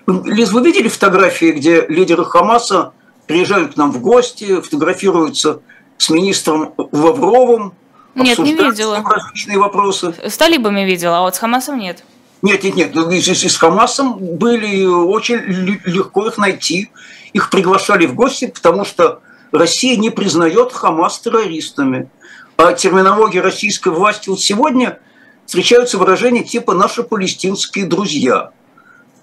Лиз, 0.06 0.52
вы 0.52 0.64
видели 0.64 0.88
фотографии, 0.88 1.52
где 1.52 1.84
лидеры 1.86 2.24
Хамаса 2.24 2.94
приезжают 3.26 3.74
к 3.74 3.76
нам 3.76 3.92
в 3.92 4.00
гости, 4.00 4.62
фотографируются 4.62 5.60
с 5.98 6.08
министром 6.08 6.72
Лавровым, 6.78 7.74
нет, 8.14 8.38
не 8.38 8.54
видела. 8.54 9.02
различные 9.02 9.58
вопросы. 9.58 10.14
С 10.24 10.36
талибами 10.36 10.82
видела, 10.82 11.18
а 11.18 11.20
вот 11.22 11.34
с 11.34 11.38
Хамасом 11.38 11.78
нет. 11.78 12.04
Нет, 12.42 12.64
нет, 12.64 12.74
нет. 12.74 12.94
С, 12.94 13.28
с 13.28 13.56
Хамасом 13.56 14.18
были 14.18 14.84
очень 14.84 15.36
легко 15.36 16.26
их 16.26 16.38
найти. 16.38 16.90
Их 17.32 17.50
приглашали 17.50 18.06
в 18.06 18.14
гости, 18.14 18.46
потому 18.46 18.84
что 18.84 19.20
Россия 19.52 19.96
не 19.96 20.10
признает 20.10 20.72
Хамас 20.72 21.20
террористами 21.20 22.10
а 22.56 22.72
терминологии 22.74 23.38
российской 23.38 23.88
власти 23.88 24.28
вот 24.28 24.40
сегодня 24.40 24.98
встречаются 25.46 25.98
выражения 25.98 26.44
типа 26.44 26.74
«наши 26.74 27.02
палестинские 27.02 27.86
друзья». 27.86 28.50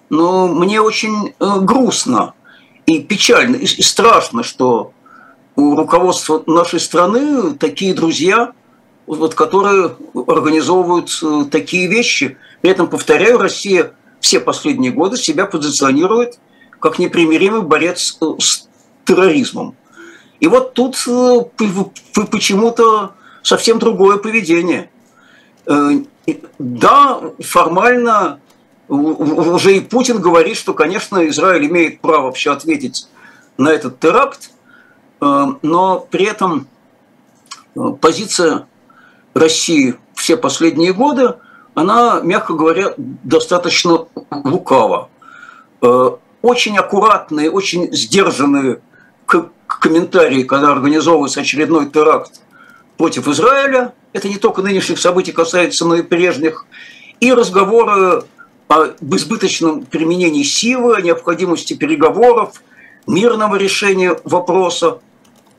Но 0.09 0.47
мне 0.47 0.81
очень 0.81 1.33
э, 1.39 1.59
грустно 1.61 2.33
и 2.85 2.99
печально, 2.99 3.57
и 3.57 3.65
страшно, 3.65 4.43
что 4.43 4.91
у 5.55 5.75
руководства 5.75 6.43
нашей 6.47 6.79
страны 6.79 7.53
такие 7.53 7.93
друзья, 7.93 8.53
вот, 9.17 9.33
которые 9.33 9.95
организовывают 10.27 11.09
э, 11.23 11.45
такие 11.49 11.87
вещи. 11.87 12.37
При 12.61 12.71
этом, 12.71 12.87
повторяю, 12.87 13.39
Россия 13.39 13.93
все 14.19 14.39
последние 14.39 14.91
годы 14.91 15.17
себя 15.17 15.45
позиционирует 15.45 16.39
как 16.79 16.99
непримиримый 16.99 17.63
борец 17.63 18.17
э, 18.21 18.25
с 18.39 18.67
терроризмом. 19.05 19.75
И 20.39 20.47
вот 20.47 20.73
тут 20.73 20.95
почему-то 22.31 23.13
совсем 23.41 23.79
другое 23.79 24.17
поведение. 24.17 24.89
Э, 25.65 25.89
да, 26.59 27.19
формально 27.39 28.39
уже 28.87 29.77
и 29.77 29.79
Путин 29.79 30.19
говорит, 30.19 30.57
что, 30.57 30.73
конечно, 30.73 31.27
Израиль 31.27 31.67
имеет 31.67 32.01
право 32.01 32.25
вообще 32.25 32.51
ответить 32.51 33.07
на 33.57 33.69
этот 33.69 33.99
теракт, 33.99 34.51
э, 35.21 35.45
но 35.61 36.07
при 36.11 36.25
этом 36.25 36.67
э, 37.75 37.79
позиция 37.99 38.67
России 39.33 39.95
все 40.15 40.37
последние 40.37 40.93
годы, 40.93 41.35
она, 41.73 42.19
мягко 42.21 42.53
говоря, 42.53 42.93
достаточно 42.97 44.07
лукава. 44.31 45.09
Очень 46.41 46.77
аккуратные, 46.77 47.49
очень 47.51 47.93
сдержанные 47.93 48.81
комментарии, 49.67 50.43
когда 50.43 50.71
организовывается 50.71 51.41
очередной 51.41 51.89
теракт 51.89 52.41
против 52.97 53.27
Израиля, 53.27 53.93
это 54.11 54.27
не 54.27 54.37
только 54.37 54.61
нынешних 54.61 54.99
событий 54.99 55.31
касается, 55.31 55.85
но 55.85 55.95
и 55.95 56.01
прежних, 56.01 56.65
и 57.19 57.31
разговоры 57.31 58.23
об 58.67 59.15
избыточном 59.15 59.85
применении 59.85 60.43
силы, 60.43 60.95
о 60.95 61.01
необходимости 61.01 61.75
переговоров, 61.75 62.61
мирного 63.07 63.55
решения 63.55 64.19
вопроса. 64.23 64.99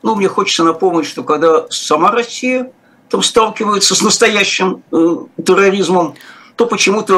Ну, 0.02 0.14
мне 0.16 0.28
хочется 0.28 0.64
напомнить, 0.64 1.06
что 1.06 1.22
когда 1.22 1.66
сама 1.70 2.10
Россия 2.10 2.72
там 3.10 3.22
сталкивается 3.22 3.94
с 3.94 4.02
настоящим 4.02 4.84
э, 4.92 5.16
терроризмом, 5.44 6.14
то 6.54 6.66
почему-то 6.66 7.16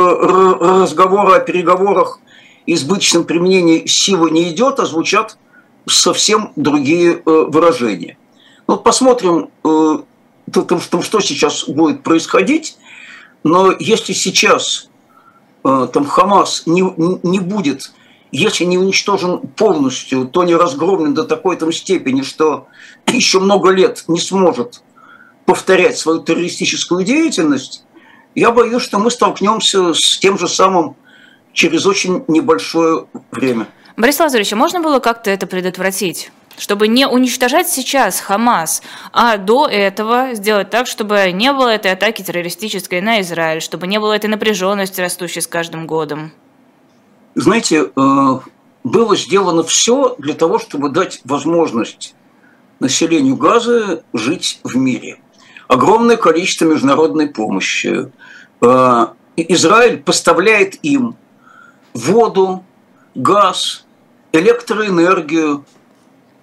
разговоры 0.80 1.34
о 1.34 1.40
переговорах 1.40 2.18
избыточном 2.66 3.24
применении 3.24 3.86
силы 3.86 4.30
не 4.30 4.48
идет, 4.50 4.80
а 4.80 4.86
звучат 4.86 5.36
совсем 5.86 6.52
другие 6.56 7.14
э, 7.14 7.20
выражения. 7.26 8.16
Ну, 8.66 8.78
посмотрим, 8.78 9.50
э, 9.64 9.98
там, 10.50 10.80
что 10.80 11.20
сейчас 11.20 11.68
будет 11.68 12.02
происходить. 12.02 12.78
Но 13.44 13.72
если 13.72 14.12
сейчас 14.12 14.88
там 15.62 16.04
Хамас 16.06 16.62
не, 16.66 16.82
не 17.22 17.40
будет, 17.40 17.92
если 18.30 18.64
не 18.64 18.78
уничтожен 18.78 19.40
полностью, 19.40 20.26
то 20.26 20.44
не 20.44 20.54
разгромлен 20.54 21.14
до 21.14 21.24
такой 21.24 21.56
там 21.56 21.72
степени, 21.72 22.22
что 22.22 22.66
еще 23.06 23.40
много 23.40 23.70
лет 23.70 24.04
не 24.06 24.20
сможет 24.20 24.82
повторять 25.44 25.98
свою 25.98 26.20
террористическую 26.20 27.04
деятельность, 27.04 27.84
я 28.34 28.50
боюсь, 28.50 28.82
что 28.82 28.98
мы 28.98 29.10
столкнемся 29.10 29.92
с 29.94 30.18
тем 30.18 30.38
же 30.38 30.48
самым 30.48 30.96
через 31.52 31.86
очень 31.86 32.24
небольшое 32.28 33.06
время. 33.30 33.66
Борис 33.96 34.18
Лазаревич, 34.18 34.52
а 34.52 34.56
можно 34.56 34.80
было 34.80 35.00
как-то 35.00 35.30
это 35.30 35.46
предотвратить? 35.46 36.32
Чтобы 36.58 36.86
не 36.88 37.06
уничтожать 37.06 37.68
сейчас 37.68 38.20
Хамас, 38.20 38.82
а 39.12 39.36
до 39.36 39.66
этого 39.66 40.34
сделать 40.34 40.70
так, 40.70 40.86
чтобы 40.86 41.30
не 41.32 41.52
было 41.52 41.68
этой 41.68 41.92
атаки 41.92 42.22
террористической 42.22 43.00
на 43.00 43.20
Израиль, 43.22 43.60
чтобы 43.60 43.86
не 43.86 43.98
было 43.98 44.12
этой 44.12 44.28
напряженности, 44.28 45.00
растущей 45.00 45.40
с 45.40 45.46
каждым 45.46 45.86
годом? 45.86 46.32
Знаете, 47.34 47.90
э, 47.96 48.38
было 48.84 49.16
сделано 49.16 49.62
все 49.62 50.14
для 50.18 50.34
того, 50.34 50.58
чтобы 50.58 50.90
дать 50.90 51.20
возможность 51.24 52.14
населению 52.80 53.36
Газа 53.36 54.02
жить 54.12 54.60
в 54.62 54.76
мире. 54.76 55.21
Огромное 55.72 56.18
количество 56.18 56.66
международной 56.66 57.28
помощи. 57.28 58.12
Э, 58.60 59.06
Израиль 59.36 60.02
поставляет 60.02 60.78
им 60.84 61.16
воду, 61.94 62.62
газ, 63.14 63.86
электроэнергию. 64.32 65.64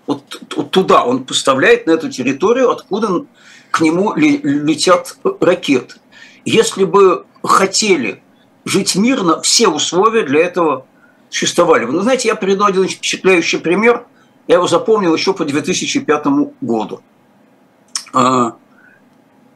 Вот, 0.07 0.41
вот 0.55 0.71
туда 0.71 1.05
он 1.05 1.25
поставляет, 1.25 1.85
на 1.85 1.91
эту 1.91 2.09
территорию, 2.09 2.71
откуда 2.71 3.25
к 3.69 3.81
нему 3.81 4.15
летят 4.15 5.15
ракеты. 5.39 5.97
Если 6.43 6.85
бы 6.85 7.27
хотели 7.43 8.23
жить 8.65 8.95
мирно, 8.95 9.41
все 9.41 9.67
условия 9.67 10.23
для 10.23 10.39
этого 10.39 10.87
существовали. 11.29 11.85
Вы 11.85 12.01
знаете, 12.01 12.29
я 12.29 12.35
приведу 12.35 12.65
один 12.65 12.87
впечатляющий 12.87 13.59
пример. 13.59 14.07
Я 14.47 14.55
его 14.55 14.65
запомнил 14.65 15.13
еще 15.13 15.35
по 15.35 15.45
2005 15.45 16.25
году. 16.61 17.01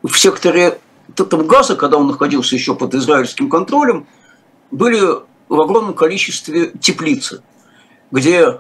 В 0.04 0.18
секторе 0.18 0.80
газа, 1.08 1.76
когда 1.76 1.98
он 1.98 2.08
находился 2.08 2.56
еще 2.56 2.76
под 2.76 2.94
израильским 2.94 3.50
контролем, 3.50 4.06
были 4.70 5.00
в 5.48 5.62
огромном 5.62 5.94
количестве 5.94 6.72
теплицы, 6.72 7.42
где 8.12 8.60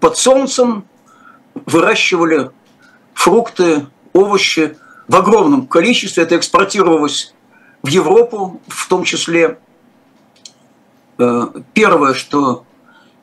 под 0.00 0.16
солнцем 0.16 0.84
выращивали 1.66 2.50
фрукты, 3.14 3.86
овощи 4.12 4.76
в 5.06 5.14
огромном 5.14 5.66
количестве. 5.66 6.24
Это 6.24 6.36
экспортировалось 6.36 7.34
в 7.82 7.88
Европу 7.88 8.60
в 8.66 8.88
том 8.88 9.04
числе. 9.04 9.58
Э, 11.18 11.48
первое, 11.74 12.14
что 12.14 12.64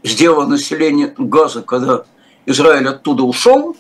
сделало 0.03 0.45
население 0.45 1.13
Газа, 1.17 1.61
когда 1.61 2.05
Израиль 2.45 2.87
оттуда 2.87 3.23
ушел, 3.23 3.75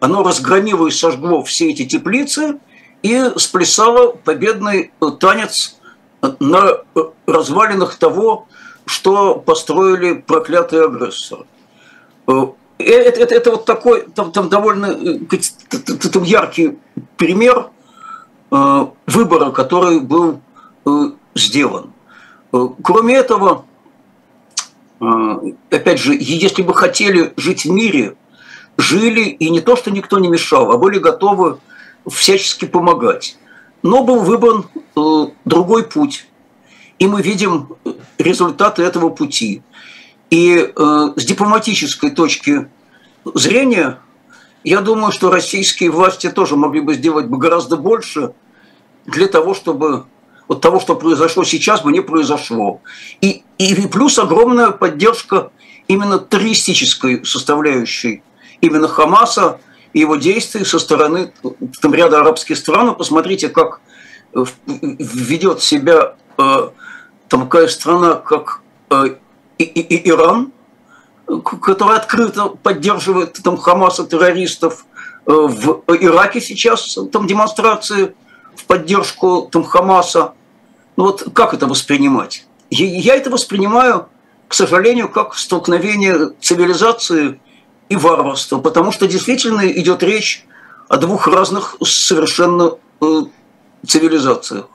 оно 0.00 0.22
разгромило 0.22 0.88
и 0.88 0.90
сожгло 0.90 1.42
все 1.42 1.70
эти 1.70 1.86
теплицы 1.86 2.58
и 3.02 3.30
сплясало 3.36 4.12
победный 4.12 4.92
танец 5.18 5.76
на 6.38 6.78
развалинах 7.26 7.96
того, 7.96 8.46
что 8.86 9.36
построили 9.36 10.14
проклятые 10.14 10.84
агрессоры. 10.84 11.46
Э, 12.26 12.46
это, 12.78 13.20
это, 13.20 13.34
это 13.34 13.50
вот 13.52 13.64
такой 13.64 14.06
там, 14.14 14.32
там 14.32 14.48
довольно 14.48 14.86
э, 14.86 15.18
там 16.12 16.22
яркий 16.22 16.78
пример 17.16 17.70
э, 18.50 18.86
выбора, 19.06 19.50
который 19.50 20.00
был 20.00 20.40
сделан. 21.34 21.92
Кроме 22.82 23.14
этого, 23.14 23.64
опять 25.70 25.98
же, 26.00 26.14
если 26.18 26.62
бы 26.62 26.74
хотели 26.74 27.32
жить 27.36 27.64
в 27.64 27.70
мире, 27.70 28.16
жили, 28.76 29.22
и 29.22 29.48
не 29.48 29.60
то, 29.60 29.76
что 29.76 29.90
никто 29.90 30.18
не 30.18 30.28
мешал, 30.28 30.70
а 30.72 30.76
были 30.76 30.98
готовы 30.98 31.60
всячески 32.08 32.64
помогать. 32.64 33.36
Но 33.82 34.04
был 34.04 34.20
выбран 34.20 34.66
другой 35.44 35.84
путь. 35.84 36.26
И 36.98 37.06
мы 37.06 37.22
видим 37.22 37.74
результаты 38.18 38.82
этого 38.82 39.08
пути. 39.08 39.62
И 40.30 40.72
э, 40.74 41.12
с 41.16 41.24
дипломатической 41.24 42.10
точки 42.10 42.68
зрения, 43.34 43.98
я 44.62 44.80
думаю, 44.80 45.10
что 45.10 45.30
российские 45.30 45.90
власти 45.90 46.30
тоже 46.30 46.56
могли 46.56 46.80
бы 46.80 46.94
сделать 46.94 47.26
бы 47.26 47.38
гораздо 47.38 47.76
больше 47.76 48.32
для 49.04 49.26
того, 49.26 49.54
чтобы 49.54 50.04
вот 50.48 50.60
того, 50.60 50.80
что 50.80 50.94
произошло 50.94 51.44
сейчас, 51.44 51.82
бы 51.82 51.92
не 51.92 52.00
произошло. 52.00 52.80
И, 53.20 53.42
и 53.58 53.74
плюс 53.88 54.18
огромная 54.18 54.70
поддержка 54.70 55.50
именно 55.88 56.18
террористической 56.18 57.24
составляющей 57.24 58.22
именно 58.62 58.88
Хамаса 58.88 59.60
и 59.92 60.00
его 60.00 60.16
действий 60.16 60.64
со 60.64 60.78
стороны 60.78 61.32
там, 61.80 61.94
ряда 61.94 62.20
арабских 62.20 62.56
стран. 62.56 62.94
Посмотрите, 62.94 63.48
как 63.48 63.80
ведет 64.78 65.62
себя 65.62 66.14
э, 66.38 66.70
такая 67.28 67.68
страна, 67.68 68.14
как 68.14 68.60
э, 68.90 69.16
и, 69.58 69.64
и, 69.64 69.80
и 69.80 70.08
Иран, 70.08 70.52
который 71.62 71.96
открыто 71.96 72.48
поддерживает 72.48 73.38
там 73.42 73.56
Хамаса 73.56 74.04
террористов. 74.04 74.86
Э, 75.26 75.32
в 75.32 75.82
Ираке 75.88 76.40
сейчас 76.40 76.98
там 77.12 77.26
демонстрации 77.26 78.14
в 78.56 78.64
поддержку 78.64 79.48
там 79.52 79.64
Хамаса. 79.64 80.32
Ну 80.96 81.04
вот 81.04 81.28
как 81.34 81.52
это 81.54 81.66
воспринимать? 81.66 82.46
Я 82.70 83.16
это 83.16 83.28
воспринимаю, 83.28 84.08
к 84.48 84.54
сожалению, 84.54 85.10
как 85.10 85.34
столкновение 85.34 86.30
цивилизации 86.40 87.38
и 87.92 87.96
варварства, 87.96 88.58
потому 88.58 88.90
что 88.90 89.06
действительно 89.06 89.70
идет 89.70 90.02
речь 90.02 90.46
о 90.88 90.96
двух 90.96 91.26
разных 91.28 91.76
совершенно 91.82 92.78
э, 93.02 93.06
цивилизациях. 93.86 94.66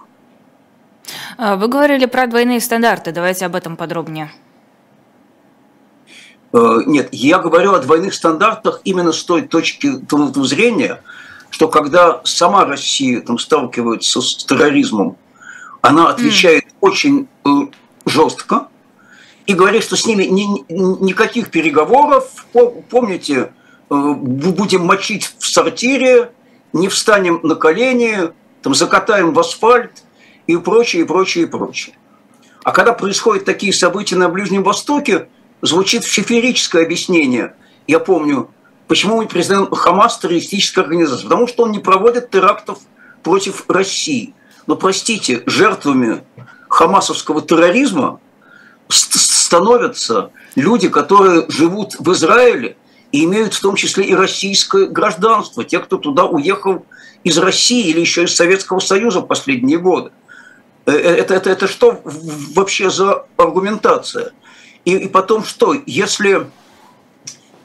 А, 1.38 1.56
вы 1.56 1.68
говорили 1.68 2.06
про 2.06 2.28
двойные 2.28 2.62
стандарты. 2.62 3.12
Давайте 3.12 3.48
об 3.48 3.56
этом 3.56 3.76
подробнее. 3.76 4.32
Э, 6.54 6.82
нет, 6.86 7.10
я 7.12 7.40
говорю 7.40 7.74
о 7.74 7.80
двойных 7.80 8.14
стандартах 8.14 8.82
именно 8.84 9.12
с 9.12 9.24
той 9.24 9.42
точки 9.42 10.00
зрения, 10.44 11.02
что 11.50 11.70
когда 11.70 12.22
сама 12.24 12.66
Россия 12.66 13.22
там, 13.22 13.40
сталкивается 13.40 14.22
с 14.22 14.46
терроризмом, 14.46 15.18
она 15.82 16.10
отвечает 16.10 16.66
mm. 16.66 16.74
очень 16.82 17.28
э, 17.46 17.50
жестко 18.06 18.68
и 19.48 19.54
говорит, 19.54 19.84
что 19.84 19.96
с 19.96 20.06
ними 20.06 20.26
ни, 20.26 20.46
никаких 20.70 21.50
переговоров. 21.50 22.46
Помните, 22.90 23.54
э, 23.90 23.96
будем 24.14 24.86
мочить 24.86 25.34
в 25.40 25.48
сортире, 25.48 26.32
не 26.74 26.90
встанем 26.90 27.40
на 27.44 27.56
колени, 27.56 28.32
там, 28.62 28.76
закатаем 28.76 29.34
в 29.34 29.40
асфальт 29.40 30.04
и 30.46 30.58
прочее, 30.58 31.04
и 31.04 31.06
прочее, 31.06 31.46
и 31.46 31.48
прочее. 31.48 31.96
А 32.64 32.72
когда 32.72 32.92
происходят 32.92 33.46
такие 33.46 33.72
события 33.72 34.18
на 34.18 34.28
Ближнем 34.28 34.64
Востоке, 34.64 35.30
звучит 35.62 36.04
шиферическое 36.04 36.84
объяснение. 36.84 37.56
Я 37.88 38.00
помню, 38.00 38.50
почему 38.90 39.18
мы 39.18 39.28
признаем 39.28 39.72
Хамас 39.72 40.20
террористической 40.20 40.84
организацией. 40.84 41.30
Потому 41.30 41.48
что 41.48 41.64
он 41.64 41.72
не 41.72 41.80
проводит 41.80 42.30
терактов 42.30 42.80
против 43.24 43.64
России. 43.70 44.34
Но, 44.68 44.76
простите, 44.76 45.44
жертвами 45.46 46.24
хамасовского 46.68 47.42
терроризма 47.42 48.20
становятся 49.48 50.32
люди, 50.56 50.90
которые 50.90 51.46
живут 51.48 51.96
в 52.00 52.12
Израиле 52.12 52.76
и 53.14 53.24
имеют 53.24 53.54
в 53.54 53.62
том 53.62 53.76
числе 53.76 54.04
и 54.04 54.14
российское 54.14 54.88
гражданство, 54.88 55.64
те, 55.64 55.80
кто 55.80 55.98
туда 55.98 56.26
уехал 56.26 56.86
из 57.24 57.38
России 57.38 57.88
или 57.88 58.02
еще 58.02 58.26
из 58.26 58.36
Советского 58.36 58.80
Союза 58.80 59.22
в 59.22 59.28
последние 59.28 59.78
годы. 59.78 60.12
Э, 60.86 60.92
э, 60.92 61.16
это, 61.16 61.34
это, 61.36 61.50
это 61.50 61.68
что 61.68 62.02
вообще 62.04 62.90
за 62.90 63.26
аргументация? 63.38 64.34
И, 64.84 64.98
и 64.98 65.08
потом 65.08 65.46
что? 65.46 65.74
Если 65.86 66.48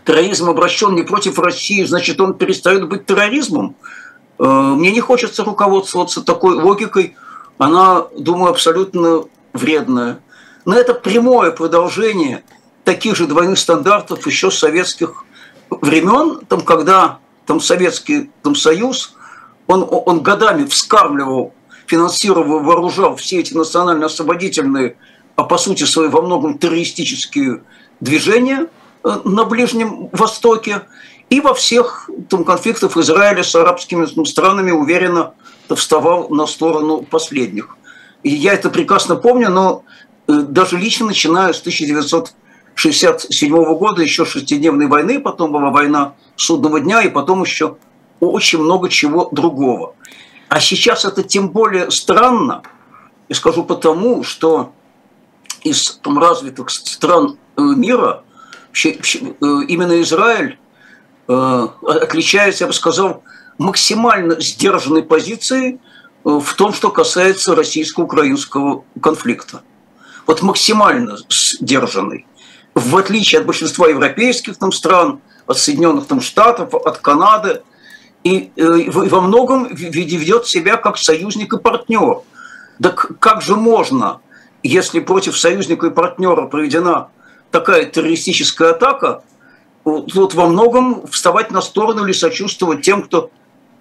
терроризм 0.05 0.49
обращен 0.49 0.95
не 0.95 1.03
против 1.03 1.41
России, 1.41 1.83
значит, 1.83 2.21
он 2.21 2.35
перестает 2.35 2.89
быть 2.89 3.07
терроризмом. 3.07 3.75
Э, 4.39 4.45
мне 4.45 4.93
не 4.93 5.01
хочется 5.01 5.43
руководствоваться 5.43 6.23
такой 6.23 6.55
логикой. 6.55 7.17
Она, 7.59 8.07
думаю, 8.17 8.51
абсолютно 8.51 9.25
вредная. 9.53 10.21
Но 10.65 10.75
это 10.77 10.95
прямое 10.95 11.51
продолжение 11.51 12.45
таких 12.85 13.17
же 13.17 13.27
двойных 13.27 13.59
стандартов 13.59 14.27
еще 14.27 14.51
с 14.51 14.59
советских 14.59 15.25
времен, 15.71 16.45
там, 16.47 16.61
когда 16.61 17.19
там, 17.47 17.61
Советский 17.61 18.31
там, 18.43 18.55
Союз, 18.55 19.15
он, 19.67 19.87
он 19.91 20.23
годами 20.23 20.65
вскармливал 20.65 21.55
финансировал, 21.87 22.61
вооружал 22.61 23.17
все 23.17 23.41
эти 23.41 23.55
национально-освободительные 23.55 24.97
а 25.37 25.45
по 25.45 25.59
сути 25.59 25.85
своей 25.85 26.11
во 26.11 26.23
многом 26.23 26.59
террористические 26.59 27.63
движения 28.01 28.69
э, 29.05 29.21
на 29.25 29.45
Ближнем 29.45 30.09
Востоке 30.13 30.83
и 31.31 31.41
во 31.41 31.55
всех 31.55 32.11
там, 32.29 32.45
конфликтах 32.45 32.97
Израиля 32.97 33.43
с 33.43 33.55
арабскими 33.55 34.25
странами 34.25 34.71
уверенно 34.71 35.35
вставал 35.75 36.29
на 36.29 36.47
сторону 36.47 37.03
последних. 37.03 37.77
И 38.23 38.31
я 38.31 38.53
это 38.53 38.71
прекрасно 38.71 39.17
помню, 39.17 39.51
но 39.51 39.85
даже 40.27 40.79
лично 40.79 41.07
начиная 41.07 41.53
с 41.53 41.61
1967 41.61 43.75
года, 43.75 44.03
еще 44.03 44.25
шестидневной 44.25 44.87
войны, 44.87 45.21
потом 45.21 45.53
была 45.53 45.69
война 45.71 46.15
судного 46.37 46.81
дня, 46.81 47.03
и 47.03 47.09
потом 47.09 47.43
еще 47.43 47.77
очень 48.21 48.61
много 48.61 48.89
чего 48.89 49.29
другого. 49.33 49.95
А 50.49 50.61
сейчас 50.61 51.05
это 51.05 51.23
тем 51.23 51.51
более 51.51 51.91
странно, 51.91 52.63
я 53.29 53.35
скажу 53.35 53.65
потому, 53.65 54.23
что 54.23 54.73
из 55.63 55.99
там, 56.03 56.19
развитых 56.19 56.71
стран 56.71 57.37
э, 57.57 57.63
мира 57.63 58.23
э, 58.85 58.89
именно 59.69 60.01
Израиль 60.03 60.59
отличается, 61.29 62.65
я 62.65 62.69
бы 62.69 62.73
сказал, 62.73 63.23
максимально 63.59 64.41
сдержанной 64.41 65.03
позицией 65.03 65.81
в 66.25 66.55
том, 66.55 66.73
что 66.73 66.91
касается 66.91 67.55
российско-украинского 67.55 68.85
конфликта. 69.01 69.63
Вот 70.33 70.41
максимально 70.41 71.19
сдержанный. 71.29 72.25
В 72.75 72.97
отличие 72.97 73.43
от 73.43 73.47
большинства 73.47 73.87
европейских 73.87 74.57
там 74.57 74.73
стран, 74.73 75.21
от 75.47 75.59
Соединенных 75.59 76.07
там, 76.07 76.23
Штатов, 76.23 76.75
от 76.75 76.97
Канады, 77.01 77.61
и, 78.25 78.51
э, 78.57 78.79
и 78.79 78.89
во 78.89 79.21
многом 79.21 79.67
ведет 79.67 80.47
себя 80.47 80.79
как 80.79 80.97
союзник 80.97 81.53
и 81.53 81.59
партнер. 81.59 82.23
Так 82.83 83.11
как 83.19 83.43
же 83.43 83.57
можно, 83.57 84.23
если 84.63 85.01
против 85.01 85.37
союзника 85.37 85.89
и 85.89 85.91
партнера 85.91 86.47
проведена 86.47 87.09
такая 87.51 87.85
террористическая 87.85 88.71
атака, 88.71 89.23
вот 89.85 90.33
во 90.33 90.47
многом 90.47 91.07
вставать 91.09 91.51
на 91.51 91.61
сторону 91.61 92.07
или 92.07 92.13
сочувствовать 92.13 92.81
тем, 92.81 93.03
кто 93.03 93.31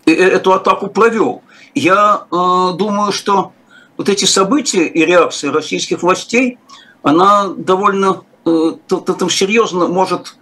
э, 0.06 0.12
эту 0.12 0.52
атаку 0.52 0.88
провел. 0.88 1.44
Я 1.76 2.24
э, 2.30 2.36
думаю, 2.78 3.14
что 3.14 3.54
вот 4.02 4.10
эти 4.10 4.26
события 4.26 4.88
и 4.88 5.06
реакции 5.06 5.48
российских 5.50 6.02
властей, 6.02 6.58
она 7.04 7.50
довольно 7.56 8.24
э, 8.48 8.72
там 8.88 9.30
серьезно 9.30 9.86
может 9.86 10.38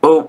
э, 0.00 0.22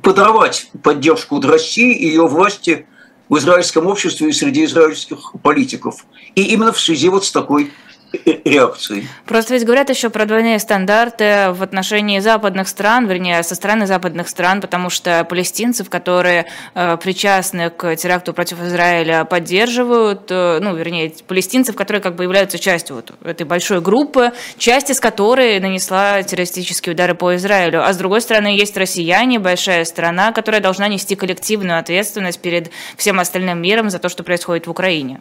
подорвать 0.00 0.70
поддержку 0.84 1.40
России 1.40 1.92
и 1.92 2.06
ее 2.06 2.28
власти 2.28 2.86
в 3.28 3.36
израильском 3.38 3.88
обществе 3.88 4.28
и 4.28 4.32
среди 4.32 4.64
израильских 4.64 5.32
политиков. 5.42 6.06
И 6.36 6.42
именно 6.54 6.72
в 6.72 6.80
связи 6.80 7.08
вот 7.08 7.24
с 7.24 7.32
такой 7.32 7.72
реакции. 8.44 9.06
Просто 9.26 9.54
ведь 9.54 9.64
говорят 9.64 9.90
еще 9.90 10.10
про 10.10 10.24
двойные 10.24 10.58
стандарты 10.58 11.50
в 11.52 11.62
отношении 11.62 12.18
западных 12.20 12.68
стран, 12.68 13.06
вернее, 13.06 13.42
со 13.42 13.54
стороны 13.54 13.86
западных 13.86 14.28
стран, 14.28 14.60
потому 14.60 14.90
что 14.90 15.24
палестинцев, 15.24 15.88
которые 15.88 16.46
э, 16.74 16.96
причастны 16.96 17.70
к 17.70 17.96
теракту 17.96 18.32
против 18.32 18.60
Израиля, 18.62 19.24
поддерживают, 19.24 20.30
э, 20.30 20.58
ну, 20.60 20.74
вернее, 20.74 21.12
палестинцев, 21.26 21.76
которые 21.76 22.02
как 22.02 22.16
бы 22.16 22.24
являются 22.24 22.58
частью 22.58 22.96
вот 22.96 23.12
этой 23.24 23.44
большой 23.44 23.80
группы, 23.80 24.32
часть 24.58 24.90
из 24.90 25.00
которой 25.00 25.60
нанесла 25.60 26.22
террористические 26.22 26.94
удары 26.94 27.14
по 27.14 27.36
Израилю. 27.36 27.84
А 27.84 27.92
с 27.92 27.96
другой 27.96 28.20
стороны, 28.20 28.48
есть 28.48 28.76
россияне, 28.76 29.38
большая 29.38 29.84
страна, 29.84 30.32
которая 30.32 30.60
должна 30.60 30.88
нести 30.88 31.14
коллективную 31.14 31.78
ответственность 31.78 32.40
перед 32.40 32.70
всем 32.96 33.20
остальным 33.20 33.60
миром 33.62 33.90
за 33.90 33.98
то, 33.98 34.08
что 34.08 34.24
происходит 34.24 34.66
в 34.66 34.70
Украине. 34.70 35.20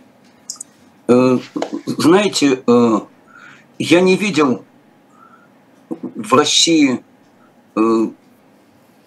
Э, 1.09 1.39
знаете, 1.87 2.61
э, 2.67 2.99
я 3.79 4.01
не 4.01 4.15
видел 4.15 4.63
в 5.89 6.33
России 6.35 7.03
э, 7.75 8.07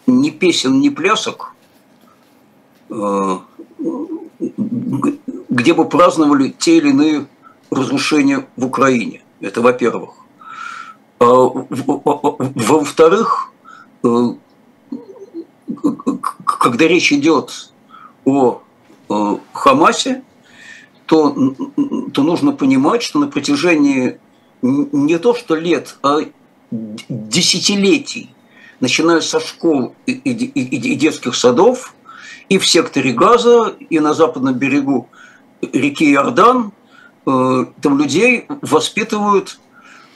ни 0.09 0.31
песен, 0.31 0.81
ни 0.81 0.89
плясок, 0.89 1.55
где 5.49 5.75
бы 5.75 5.89
праздновали 5.89 6.49
те 6.49 6.79
или 6.79 6.91
иные 6.91 7.27
разрушения 7.71 8.49
в 8.57 8.67
Украине. 8.67 9.23
Это 9.41 9.61
во-первых. 9.61 10.15
А 11.21 11.25
во-вторых, 12.57 13.53
когда 16.45 16.89
речь 16.89 17.13
идет 17.13 17.73
о 18.25 18.61
Хамасе, 19.53 20.25
то, 21.13 21.37
то 22.15 22.23
нужно 22.23 22.53
понимать, 22.53 23.03
что 23.03 23.19
на 23.19 23.27
протяжении 23.27 24.19
не 24.63 25.19
то 25.19 25.35
что 25.35 25.55
лет, 25.55 25.99
а 26.03 26.21
десятилетий, 26.71 28.31
начиная 28.81 29.21
со 29.21 29.39
школ 29.39 29.95
и, 30.07 30.13
и, 30.13 30.31
и, 30.31 30.95
детских 30.95 31.35
садов, 31.35 31.95
и 32.49 32.57
в 32.57 32.67
секторе 32.67 33.13
Газа, 33.13 33.75
и 33.91 34.01
на 34.01 34.15
западном 34.15 34.55
берегу 34.55 35.11
реки 35.61 36.11
Иордан, 36.11 36.73
э, 37.27 37.67
там 37.83 37.99
людей 37.99 38.47
воспитывают 38.63 39.61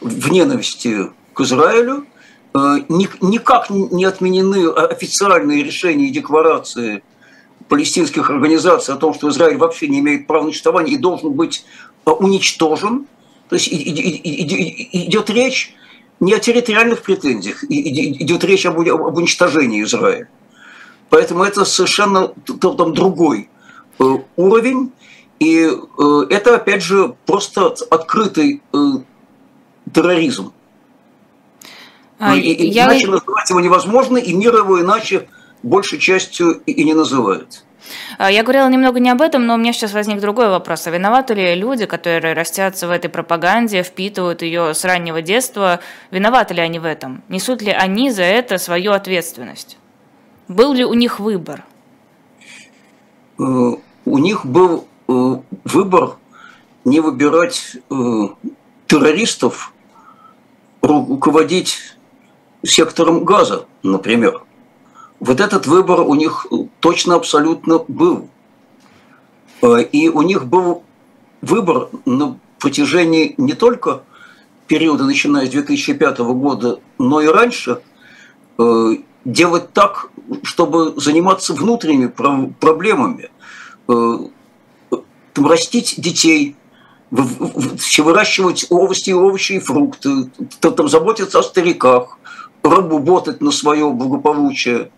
в 0.01 0.33
ненависти 0.33 1.11
к 1.35 1.43
Израилю. 1.43 2.07
Э, 2.55 2.79
никак 2.89 3.69
не 3.69 4.07
отменены 4.07 4.71
официальные 4.71 5.63
решения 5.63 6.07
и 6.07 6.11
декларации 6.11 7.03
палестинских 7.69 8.31
организаций 8.31 8.95
о 8.95 8.99
том, 8.99 9.15
что 9.15 9.29
Израиль 9.29 9.57
вообще 9.57 9.89
не 9.89 10.01
имеет 10.01 10.27
права 10.27 10.45
на 10.45 10.51
существование 10.51 10.95
и 10.95 10.99
должен 10.99 11.33
быть 11.33 11.65
э, 12.05 12.11
уничтожен. 12.11 13.07
То 13.49 13.57
есть 13.57 13.69
идет 13.71 15.31
речь 15.31 15.75
не 16.21 16.35
о 16.35 16.39
территориальных 16.39 17.03
претензиях, 17.03 17.65
идет 17.65 18.45
речь 18.45 18.67
об, 18.67 18.79
уничтожении 18.79 19.83
Израиля. 19.83 20.29
Поэтому 21.11 21.45
это 21.45 21.65
совершенно 21.65 22.33
там 22.61 22.95
другой 22.95 23.49
э, 23.99 24.05
уровень. 24.37 24.93
И 25.39 25.69
э, 25.69 26.27
это, 26.31 26.57
опять 26.57 26.83
же, 26.83 27.15
просто 27.27 27.75
открытый 27.91 28.63
терроризм. 29.93 30.53
А, 32.19 32.35
и, 32.35 32.69
я... 32.69 32.87
Иначе 32.87 33.09
называть 33.09 33.51
его 33.51 33.61
невозможно, 33.61 34.17
и 34.17 34.33
мир 34.33 34.57
его 34.57 34.81
иначе 34.81 35.29
большей 35.63 35.99
частью 35.99 36.63
и 36.67 36.85
не 36.85 36.95
называют. 36.95 37.65
А, 38.19 38.31
я 38.31 38.43
говорила 38.43 38.69
немного 38.69 39.01
не 39.01 39.11
об 39.11 39.21
этом, 39.21 39.47
но 39.47 39.55
у 39.55 39.57
меня 39.57 39.73
сейчас 39.73 39.93
возник 39.93 40.21
другой 40.21 40.49
вопрос. 40.49 40.87
А 40.87 40.91
виноваты 40.91 41.35
ли 41.35 41.55
люди, 41.55 41.87
которые 41.87 42.35
растятся 42.35 42.89
в 42.89 42.91
этой 42.91 43.09
пропаганде, 43.09 43.83
впитывают 43.83 44.43
ее 44.43 44.75
с 44.75 44.85
раннего 44.85 45.23
детства, 45.23 45.81
виноваты 46.11 46.55
ли 46.55 46.61
они 46.61 46.79
в 46.79 46.85
этом? 46.85 47.23
Несут 47.29 47.63
ли 47.63 47.71
они 47.71 48.11
за 48.11 48.23
это 48.23 48.59
свою 48.59 48.93
ответственность? 48.93 49.79
Был 50.49 50.73
ли 50.73 50.85
у 50.85 50.95
них 50.95 51.21
выбор? 51.21 51.65
Э, 53.39 53.43
у 53.43 54.19
них 54.19 54.47
был 54.47 54.87
э, 55.09 55.37
выбор 55.65 56.17
не 56.85 57.01
выбирать 57.01 57.77
э, 57.91 57.95
террористов, 58.87 59.73
руководить 60.83 61.97
сектором 62.65 63.25
газа, 63.25 63.67
например. 63.83 64.43
Вот 65.21 65.41
этот 65.41 65.67
выбор 65.67 66.01
у 66.01 66.15
них 66.15 66.47
точно 66.81 67.15
абсолютно 67.15 67.79
был. 67.89 68.29
Э, 69.63 69.83
и 69.83 70.09
у 70.09 70.23
них 70.23 70.47
был 70.47 70.83
выбор 71.41 71.89
на 72.05 72.39
протяжении 72.59 73.35
не 73.39 73.55
только 73.55 74.03
периода, 74.67 75.05
начиная 75.05 75.47
с 75.47 75.51
2005 75.51 76.19
года, 76.19 76.81
но 76.99 77.21
и 77.21 77.27
раньше, 77.27 77.81
э, 78.59 78.91
делать 79.25 79.73
так, 79.73 80.11
чтобы 80.43 80.95
заниматься 81.01 81.55
внутренними 81.55 82.09
проблемами, 82.09 83.31
э, 83.89 84.19
растить 85.37 85.95
детей, 85.99 86.57
выращивать 87.11 88.67
овощи, 88.71 89.11
овощи 89.11 89.53
и 89.53 89.59
фрукты, 89.61 90.31
там, 90.61 90.89
заботиться 90.89 91.39
о 91.39 91.43
стариках, 91.43 92.19
работать 92.63 93.41
на 93.41 93.53
свое 93.53 93.91
благополучие. 93.91 94.91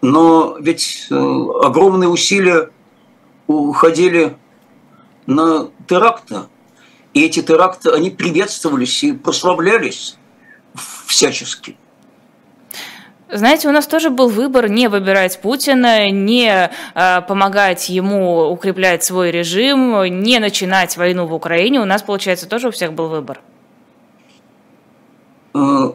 Но 0.00 0.56
ведь 0.60 1.08
э, 1.10 1.14
огромные 1.14 2.08
усилия 2.08 2.70
уходили 3.46 4.36
на 5.26 5.68
теракты. 5.88 6.42
И 7.14 7.24
эти 7.24 7.42
теракты, 7.42 7.90
они 7.90 8.10
приветствовались 8.10 9.02
и 9.02 9.12
прославлялись 9.12 10.16
всячески. 11.06 11.76
Знаете, 13.30 13.68
у 13.68 13.72
нас 13.72 13.86
тоже 13.86 14.08
был 14.08 14.28
выбор 14.28 14.70
не 14.70 14.88
выбирать 14.88 15.40
Путина, 15.42 16.10
не 16.10 16.70
э, 16.94 17.22
помогать 17.22 17.90
ему 17.90 18.48
укреплять 18.48 19.04
свой 19.04 19.30
режим, 19.30 20.02
не 20.22 20.38
начинать 20.38 20.96
войну 20.96 21.26
в 21.26 21.34
Украине. 21.34 21.80
У 21.80 21.84
нас, 21.84 22.02
получается, 22.02 22.48
тоже 22.48 22.68
у 22.68 22.70
всех 22.70 22.94
был 22.94 23.08
выбор. 23.08 23.40
Э, 25.54 25.92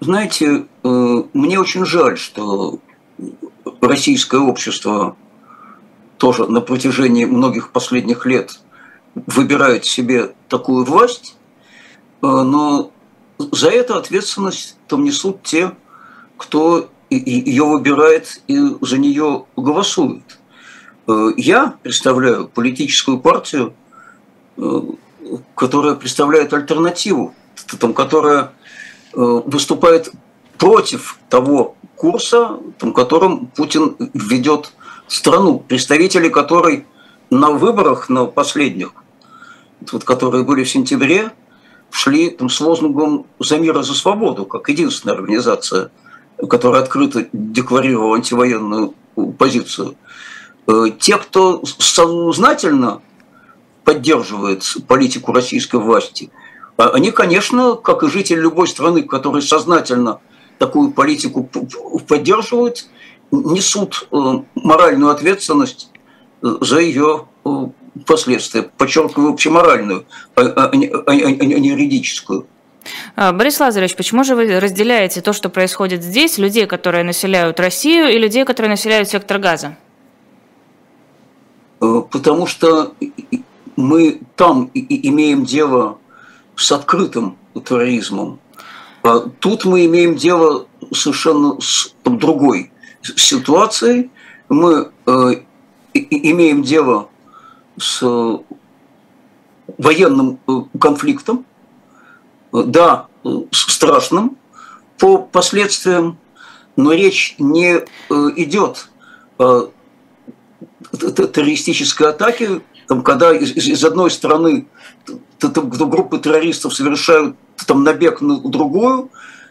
знаете, 0.00 0.66
э, 0.84 0.88
мне 1.32 1.58
очень 1.58 1.84
жаль, 1.84 2.16
что 2.16 2.78
российское 3.80 4.40
общество 4.40 5.16
тоже 6.18 6.46
на 6.46 6.60
протяжении 6.60 7.24
многих 7.24 7.70
последних 7.70 8.26
лет 8.26 8.60
выбирает 9.14 9.84
себе 9.84 10.34
такую 10.48 10.84
власть, 10.84 11.36
э, 12.22 12.26
но 12.26 12.90
за 13.38 13.70
это 13.70 13.96
ответственность 13.96 14.76
там 14.88 15.04
несут 15.04 15.42
те, 15.42 15.72
кто 16.36 16.90
ее 17.10 17.64
выбирает 17.64 18.42
и 18.48 18.58
за 18.80 18.98
нее 18.98 19.46
голосует. 19.56 20.38
Э, 21.06 21.30
я 21.36 21.76
представляю 21.82 22.48
политическую 22.48 23.20
партию, 23.20 23.74
э, 24.56 24.80
которая 25.54 25.94
представляет 25.94 26.52
альтернативу, 26.52 27.34
которая 27.94 28.52
выступает 29.12 30.12
против 30.58 31.18
того 31.28 31.76
курса, 31.98 32.58
там, 32.78 32.92
которым 32.92 33.48
Путин 33.48 33.96
ведет 34.14 34.72
страну, 35.08 35.58
представители 35.58 36.28
которой 36.28 36.86
на 37.30 37.50
выборах, 37.50 38.08
на 38.08 38.24
последних, 38.24 38.92
вот, 39.92 40.04
которые 40.04 40.44
были 40.44 40.64
в 40.64 40.70
сентябре, 40.70 41.32
шли 41.90 42.30
там, 42.30 42.48
с 42.48 42.60
лозунгом 42.60 43.26
«За 43.38 43.58
мир 43.58 43.78
и 43.78 43.82
за 43.82 43.94
свободу», 43.94 44.44
как 44.46 44.68
единственная 44.68 45.16
организация, 45.16 45.90
которая 46.48 46.82
открыто 46.82 47.26
декларировала 47.32 48.16
антивоенную 48.16 48.94
позицию. 49.38 49.96
Э, 50.66 50.86
те, 50.98 51.16
кто 51.16 51.62
сознательно 51.64 53.00
поддерживает 53.84 54.62
политику 54.86 55.32
российской 55.32 55.80
власти, 55.80 56.30
а 56.76 56.90
они, 56.90 57.10
конечно, 57.10 57.74
как 57.74 58.02
и 58.04 58.08
жители 58.08 58.40
любой 58.40 58.68
страны, 58.68 59.02
которые 59.02 59.42
сознательно 59.42 60.20
такую 60.58 60.90
политику 60.90 61.48
поддерживают, 62.06 62.86
несут 63.30 64.08
э, 64.10 64.16
моральную 64.54 65.10
ответственность 65.10 65.90
за 66.42 66.78
ее 66.80 67.26
э, 67.44 67.66
последствия. 68.06 68.62
Подчеркиваю, 68.62 69.32
общеморальную, 69.32 70.04
а, 70.34 70.42
а, 70.42 70.70
а, 70.70 71.14
не 71.14 71.68
юридическую. 71.68 72.46
Борис 73.16 73.60
Лазаревич, 73.60 73.96
почему 73.96 74.24
же 74.24 74.34
вы 74.34 74.60
разделяете 74.60 75.20
то, 75.20 75.32
что 75.32 75.50
происходит 75.50 76.02
здесь, 76.02 76.38
людей, 76.38 76.66
которые 76.66 77.04
населяют 77.04 77.60
Россию, 77.60 78.08
и 78.08 78.18
людей, 78.18 78.44
которые 78.44 78.70
населяют 78.70 79.08
сектор 79.08 79.38
газа? 79.38 79.76
Э, 81.80 82.02
потому 82.10 82.46
что 82.46 82.94
мы 83.76 84.20
там 84.36 84.70
имеем 84.74 85.44
дело 85.44 85.98
с 86.56 86.72
открытым 86.72 87.36
терроризмом. 87.64 88.40
А 89.08 89.20
тут 89.20 89.64
мы 89.64 89.86
имеем 89.86 90.16
дело 90.16 90.66
совершенно 90.92 91.58
с 91.62 91.94
другой 92.04 92.70
ситуацией. 93.02 94.10
Мы 94.50 94.90
э, 95.06 95.30
имеем 95.94 96.62
дело 96.62 97.08
с 97.78 98.02
военным 99.78 100.38
э, 100.46 100.52
конфликтом, 100.78 101.46
да, 102.52 103.06
страшным 103.50 104.36
по 104.98 105.16
последствиям, 105.16 106.18
но 106.76 106.92
речь 106.92 107.34
не 107.38 107.84
идет 108.10 108.90
о 109.38 109.70
террористической 110.92 112.10
атаке, 112.10 112.60
там, 112.88 113.02
когда 113.02 113.32
из, 113.32 113.54
из 113.54 113.84
одной 113.84 114.10
стороны 114.10 114.66
группы 115.40 116.18
террористов 116.18 116.74
совершают 116.74 117.36
там, 117.66 117.84
набег 117.84 118.20
на 118.20 118.40
другую, 118.40 119.10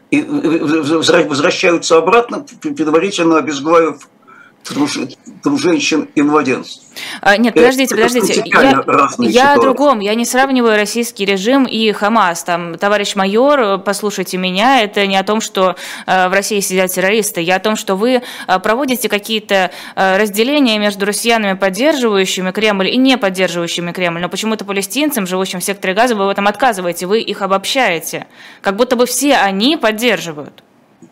и 0.09 0.21
возвращаются 0.21 1.97
обратно, 1.97 2.45
предварительно 2.61 3.37
обезглавив 3.37 3.99
там 4.01 4.09
женщин 5.57 6.09
и 6.15 6.21
младенцев. 6.21 6.83
А, 7.21 7.37
нет, 7.37 7.53
подождите, 7.53 7.95
подождите. 7.95 8.43
Я, 8.45 8.83
я 9.19 9.53
о 9.53 9.61
другом. 9.61 9.99
Я 9.99 10.15
не 10.15 10.25
сравниваю 10.25 10.75
российский 10.75 11.25
режим 11.25 11.65
и 11.65 11.91
Хамас. 11.91 12.43
Там, 12.43 12.77
товарищ 12.77 13.15
майор, 13.15 13.79
послушайте 13.79 14.37
меня, 14.37 14.81
это 14.81 15.05
не 15.07 15.15
о 15.15 15.23
том, 15.23 15.41
что 15.41 15.75
э, 16.05 16.29
в 16.29 16.31
России 16.31 16.59
сидят 16.59 16.91
террористы. 16.91 17.41
Я 17.41 17.57
о 17.57 17.59
том, 17.59 17.75
что 17.75 17.95
вы 17.95 18.21
э, 18.47 18.59
проводите 18.59 19.09
какие-то 19.09 19.71
э, 19.95 20.17
разделения 20.17 20.79
между 20.79 21.05
россиянами, 21.05 21.53
поддерживающими 21.53 22.51
Кремль 22.51 22.89
и 22.89 22.97
не 22.97 23.17
поддерживающими 23.17 23.91
Кремль. 23.91 24.21
Но 24.21 24.29
почему-то 24.29 24.65
палестинцам, 24.65 25.27
живущим 25.27 25.59
в 25.59 25.63
секторе 25.63 25.93
Газа, 25.93 26.15
вы 26.15 26.25
в 26.25 26.29
этом 26.29 26.47
отказываете. 26.47 27.05
Вы 27.07 27.21
их 27.21 27.41
обобщаете. 27.41 28.27
Как 28.61 28.75
будто 28.75 28.95
бы 28.95 29.05
все 29.05 29.35
они 29.35 29.77
поддерживают. 29.77 30.63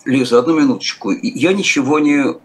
Лиза, 0.05 0.39
одну 0.39 0.59
минуточку. 0.59 1.11
Я 1.11 1.53
ничего 1.53 1.99
не 1.99 2.35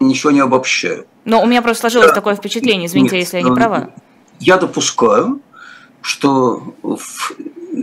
ничего 0.00 0.30
не 0.30 0.40
обобщаю. 0.40 1.06
Но 1.24 1.42
у 1.42 1.46
меня 1.46 1.62
просто 1.62 1.82
сложилось 1.82 2.08
да. 2.08 2.14
такое 2.14 2.36
впечатление, 2.36 2.86
извините, 2.86 3.16
Нет, 3.16 3.24
если 3.24 3.36
я 3.38 3.42
не 3.42 3.54
права. 3.54 3.90
Я 4.38 4.58
допускаю, 4.58 5.40
что 6.00 6.74
в 6.82 7.34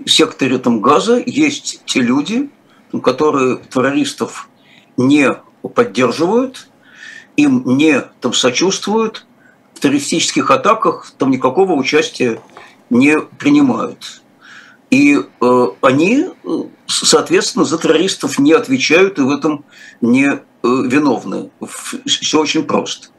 секторе 0.06 0.58
там 0.60 0.82
газа 0.82 1.22
есть 1.26 1.82
те 1.86 2.00
люди, 2.02 2.50
которые 3.04 3.58
террористов 3.58 4.50
не 4.98 5.36
поддерживают, 5.76 6.70
им 7.36 7.64
не 7.66 8.02
там 8.22 8.34
сочувствуют, 8.34 9.26
в 9.74 9.80
террористических 9.80 10.50
атаках 10.52 11.12
там 11.18 11.32
никакого 11.32 11.74
участия 11.74 12.40
не 12.90 13.20
принимают. 13.20 14.22
И 14.90 15.18
э, 15.18 15.68
они, 15.82 16.28
соответственно, 16.86 17.66
за 17.66 17.80
террористов 17.80 18.38
не 18.38 18.54
отвечают 18.54 19.18
и 19.18 19.24
в 19.24 19.32
этом 19.32 19.66
не 20.00 20.28
Э, 20.30 20.40
виновны. 20.63 21.49
Все 22.06 22.39
очень 22.39 22.63
просто. 22.63 23.10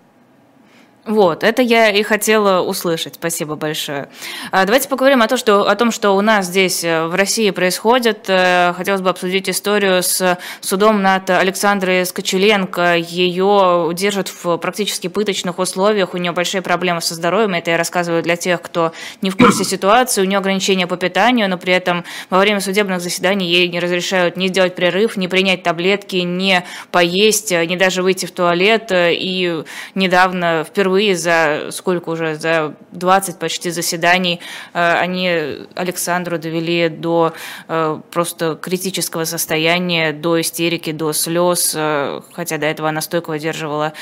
Вот, 1.06 1.44
это 1.44 1.60
я 1.60 1.90
и 1.90 2.02
хотела 2.02 2.62
услышать. 2.62 3.16
Спасибо 3.16 3.56
большое. 3.56 4.08
А, 4.50 4.64
давайте 4.64 4.88
поговорим 4.88 5.20
о 5.20 5.28
том, 5.28 5.36
что, 5.36 5.68
о 5.68 5.76
том, 5.76 5.90
что 5.90 6.12
у 6.12 6.22
нас 6.22 6.46
здесь 6.46 6.82
э, 6.82 7.04
в 7.06 7.14
России 7.14 7.50
происходит. 7.50 8.24
Э, 8.28 8.72
хотелось 8.74 9.02
бы 9.02 9.10
обсудить 9.10 9.50
историю 9.50 10.02
с 10.02 10.38
судом 10.62 11.02
над 11.02 11.28
Александрой 11.28 12.06
Скочеленко. 12.06 12.96
Ее 12.96 13.90
держат 13.92 14.28
в 14.28 14.56
практически 14.56 15.08
пыточных 15.08 15.58
условиях. 15.58 16.14
У 16.14 16.16
нее 16.16 16.32
большие 16.32 16.62
проблемы 16.62 17.02
со 17.02 17.14
здоровьем. 17.14 17.52
Это 17.52 17.72
я 17.72 17.76
рассказываю 17.76 18.22
для 18.22 18.36
тех, 18.36 18.62
кто 18.62 18.94
не 19.20 19.28
в 19.28 19.36
курсе 19.36 19.64
ситуации. 19.64 20.22
У 20.22 20.24
нее 20.24 20.38
ограничения 20.38 20.86
по 20.86 20.96
питанию, 20.96 21.50
но 21.50 21.58
при 21.58 21.74
этом 21.74 22.04
во 22.30 22.38
время 22.38 22.60
судебных 22.60 23.02
заседаний 23.02 23.46
ей 23.46 23.68
не 23.68 23.78
разрешают 23.78 24.38
ни 24.38 24.48
сделать 24.48 24.74
прерыв, 24.74 25.18
ни 25.18 25.26
принять 25.26 25.62
таблетки, 25.62 26.16
ни 26.16 26.64
поесть, 26.90 27.50
ни 27.50 27.76
даже 27.76 28.02
выйти 28.02 28.24
в 28.24 28.30
туалет. 28.30 28.88
И 28.90 29.64
недавно 29.94 30.64
впервые 30.66 30.93
впервые 30.94 31.16
за 31.16 31.70
сколько 31.70 32.10
уже, 32.10 32.36
за 32.36 32.74
20 32.92 33.38
почти 33.38 33.70
заседаний 33.70 34.40
э, 34.72 34.92
они 35.02 35.66
Александру 35.74 36.38
довели 36.38 36.88
до 36.88 37.32
э, 37.68 38.00
просто 38.10 38.54
критического 38.60 39.24
состояния, 39.24 40.12
до 40.12 40.40
истерики, 40.40 40.92
до 40.92 41.12
слез, 41.12 41.74
э, 41.76 42.20
хотя 42.32 42.58
до 42.58 42.66
этого 42.66 42.88
она 42.88 43.00
стойко 43.00 43.30
выдерживала 43.30 43.92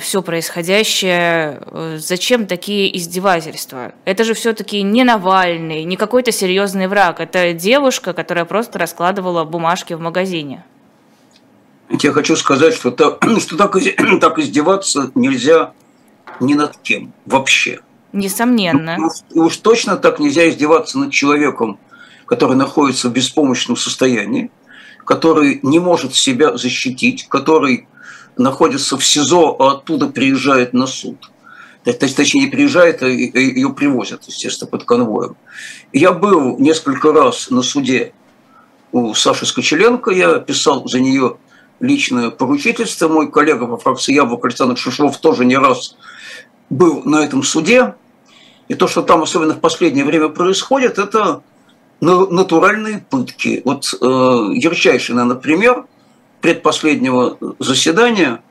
все 0.00 0.22
происходящее. 0.22 1.60
Зачем 1.98 2.46
такие 2.46 2.96
издевательства? 2.96 3.92
Это 4.06 4.24
же 4.24 4.32
все-таки 4.32 4.82
не 4.82 5.04
Навальный, 5.04 5.84
не 5.84 5.96
какой-то 5.96 6.32
серьезный 6.32 6.86
враг. 6.86 7.20
Это 7.20 7.52
девушка, 7.52 8.14
которая 8.14 8.46
просто 8.46 8.78
раскладывала 8.78 9.44
бумажки 9.44 9.92
в 9.92 10.00
магазине. 10.00 10.64
Я 12.00 12.12
хочу 12.12 12.36
сказать, 12.36 12.74
что, 12.74 12.90
так, 12.90 13.22
что 13.40 13.56
так, 13.56 13.76
так 14.20 14.38
издеваться 14.38 15.10
нельзя 15.14 15.74
ни 16.42 16.54
над 16.54 16.76
кем 16.78 17.12
вообще. 17.26 17.80
Несомненно. 18.12 18.96
Ну, 18.98 19.10
и 19.34 19.38
уж 19.38 19.56
точно 19.56 19.96
так 19.96 20.18
нельзя 20.18 20.48
издеваться 20.48 20.98
над 20.98 21.12
человеком, 21.12 21.78
который 22.26 22.56
находится 22.56 23.08
в 23.08 23.12
беспомощном 23.12 23.76
состоянии, 23.76 24.50
который 25.06 25.60
не 25.62 25.78
может 25.78 26.14
себя 26.14 26.56
защитить, 26.56 27.26
который 27.28 27.88
находится 28.36 28.96
в 28.96 29.04
СИЗО, 29.04 29.56
а 29.58 29.72
оттуда 29.72 30.08
приезжает 30.08 30.72
на 30.74 30.86
суд. 30.86 31.30
Точнее, 31.84 32.44
не 32.44 32.46
приезжает, 32.46 33.02
а 33.02 33.08
ее 33.08 33.70
привозят, 33.70 34.24
естественно, 34.26 34.70
под 34.70 34.84
конвоем. 34.84 35.36
Я 35.92 36.12
был 36.12 36.58
несколько 36.58 37.12
раз 37.12 37.50
на 37.50 37.62
суде 37.62 38.12
у 38.92 39.14
Саши 39.14 39.46
Скочеленко, 39.46 40.10
я 40.10 40.38
писал 40.38 40.86
за 40.86 41.00
нее 41.00 41.38
личное 41.80 42.30
поручительство. 42.30 43.08
Мой 43.08 43.30
коллега 43.30 43.66
по 43.66 43.76
фракции 43.78 44.14
Яблок 44.14 44.44
Александр 44.44 44.76
Шишов 44.76 45.18
тоже 45.18 45.44
не 45.44 45.56
раз 45.56 45.96
был 46.72 47.02
на 47.04 47.24
этом 47.24 47.42
суде. 47.42 47.94
И 48.68 48.74
то, 48.74 48.88
что 48.88 49.02
там 49.02 49.22
особенно 49.22 49.54
в 49.54 49.60
последнее 49.60 50.04
время 50.04 50.28
происходит, 50.28 50.98
это 50.98 51.42
натуральные 52.00 53.04
пытки. 53.10 53.62
Вот 53.64 53.94
э, 54.00 54.06
ярчайший, 54.54 55.14
например, 55.14 55.84
предпоследнего 56.40 57.36
заседания, 57.58 58.42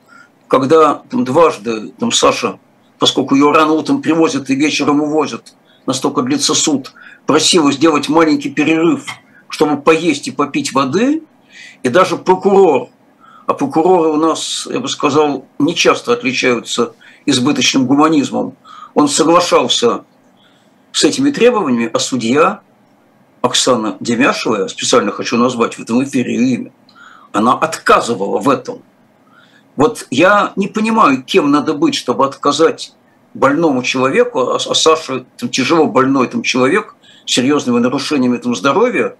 когда 0.48 1.02
там, 1.10 1.24
дважды 1.24 1.92
там, 1.98 2.12
Саша, 2.12 2.58
поскольку 2.98 3.34
ее 3.34 3.50
рано 3.50 3.72
утром 3.72 4.00
привозят 4.00 4.48
и 4.48 4.54
вечером 4.54 5.02
увозят, 5.02 5.54
настолько 5.86 6.22
длится 6.22 6.54
суд, 6.54 6.94
просила 7.26 7.72
сделать 7.72 8.08
маленький 8.08 8.50
перерыв, 8.50 9.06
чтобы 9.48 9.82
поесть 9.82 10.28
и 10.28 10.30
попить 10.30 10.72
воды, 10.72 11.22
и 11.82 11.88
даже 11.88 12.16
прокурор 12.16 12.88
а 13.46 13.54
прокуроры 13.54 14.10
у 14.10 14.16
нас, 14.16 14.68
я 14.70 14.80
бы 14.80 14.88
сказал, 14.88 15.46
не 15.58 15.74
часто 15.74 16.12
отличаются 16.12 16.94
избыточным 17.26 17.86
гуманизмом. 17.86 18.56
Он 18.94 19.08
соглашался 19.08 20.04
с 20.92 21.04
этими 21.04 21.30
требованиями, 21.30 21.90
а 21.92 21.98
судья 21.98 22.60
Оксана 23.40 23.96
Демяшева, 24.00 24.62
я 24.62 24.68
специально 24.68 25.10
хочу 25.10 25.36
назвать 25.36 25.78
в 25.78 25.82
этом 25.82 26.02
эфире 26.04 26.34
ее 26.34 26.54
имя, 26.54 26.72
она 27.32 27.54
отказывала 27.54 28.38
в 28.38 28.48
этом. 28.48 28.82
Вот 29.76 30.06
я 30.10 30.52
не 30.56 30.68
понимаю, 30.68 31.22
кем 31.22 31.50
надо 31.50 31.74
быть, 31.74 31.94
чтобы 31.94 32.26
отказать 32.26 32.92
больному 33.34 33.82
человеку, 33.82 34.40
а, 34.40 34.56
а 34.56 34.74
Саша 34.74 35.24
там, 35.38 35.48
тяжело 35.48 35.86
больной 35.86 36.28
там, 36.28 36.42
человек 36.42 36.94
с 37.26 37.32
серьезными 37.32 37.78
нарушениями 37.78 38.36
там, 38.36 38.54
здоровья, 38.54 39.16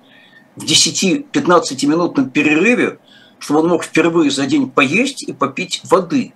в 0.56 0.64
10-15 0.64 1.86
минутном 1.86 2.30
перерыве, 2.30 2.98
чтобы 3.38 3.60
он 3.60 3.68
мог 3.68 3.84
впервые 3.84 4.30
за 4.30 4.46
день 4.46 4.70
поесть 4.70 5.22
и 5.22 5.32
попить 5.32 5.80
воды. 5.84 6.34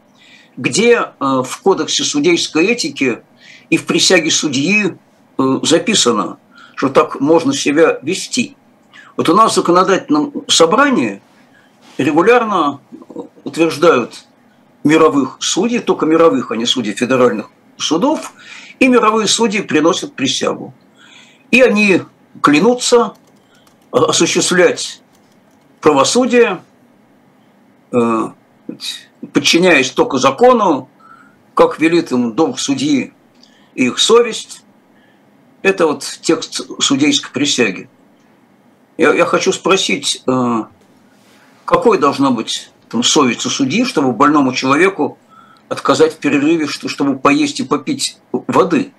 Где 0.56 0.94
э, 0.94 1.10
в 1.20 1.60
кодексе 1.62 2.04
судейской 2.04 2.66
этики 2.66 3.22
и 3.68 3.76
в 3.76 3.86
присяге 3.86 4.30
судьи 4.30 4.94
э, 5.38 5.58
записано, 5.62 6.38
что 6.74 6.88
так 6.88 7.20
можно 7.20 7.52
себя 7.52 7.98
вести. 8.02 8.56
Вот 9.16 9.28
у 9.28 9.34
нас 9.34 9.52
в 9.52 9.54
законодательном 9.56 10.32
собрании 10.48 11.20
регулярно 11.98 12.80
утверждают 13.44 14.26
мировых 14.84 15.38
судей, 15.40 15.80
только 15.80 16.06
мировых, 16.06 16.50
а 16.50 16.56
не 16.56 16.66
судей 16.66 16.92
федеральных 16.92 17.50
судов, 17.76 18.32
и 18.78 18.88
мировые 18.88 19.26
судьи 19.26 19.60
приносят 19.62 20.14
присягу. 20.14 20.74
И 21.50 21.60
они 21.62 22.02
клянутся 22.42 23.14
осуществлять 23.90 25.02
правосудие, 25.80 26.62
э, 27.92 28.28
подчиняясь 29.32 29.90
только 29.90 30.18
закону, 30.18 30.88
как 31.54 31.78
велит 31.80 32.12
им 32.12 32.34
долг 32.34 32.58
судьи 32.58 33.12
и 33.74 33.86
их 33.86 33.98
совесть. 33.98 34.62
Это 35.62 35.86
вот 35.86 36.04
текст 36.22 36.62
судейской 36.80 37.30
присяги. 37.32 37.88
Я, 38.98 39.12
я 39.12 39.24
хочу 39.26 39.52
спросить, 39.52 40.22
э, 40.26 40.64
какой 41.64 41.98
должна 41.98 42.30
быть 42.30 42.70
там, 42.88 43.02
совесть 43.02 43.44
у 43.46 43.50
судьи, 43.50 43.84
чтобы 43.84 44.12
больному 44.12 44.52
человеку 44.52 45.18
отказать 45.68 46.14
в 46.14 46.18
перерыве, 46.18 46.66
что, 46.66 46.88
чтобы 46.88 47.18
поесть 47.18 47.60
и 47.60 47.64
попить 47.64 48.18
воды? 48.32 48.92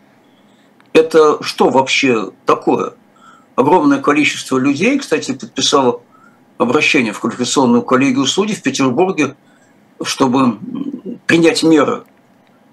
Это 0.93 1.41
что 1.43 1.69
вообще 1.69 2.31
такое? 2.45 2.93
Огромное 3.55 3.99
количество 4.01 4.57
людей, 4.57 4.99
кстати, 4.99 5.33
подписало 5.33 6.01
обращение 6.57 7.13
в 7.13 7.19
квалификационную 7.19 7.81
коллегию 7.81 8.25
судей 8.25 8.55
в 8.55 8.61
Петербурге, 8.61 9.35
чтобы 10.03 10.57
принять 11.25 11.63
меры 11.63 12.03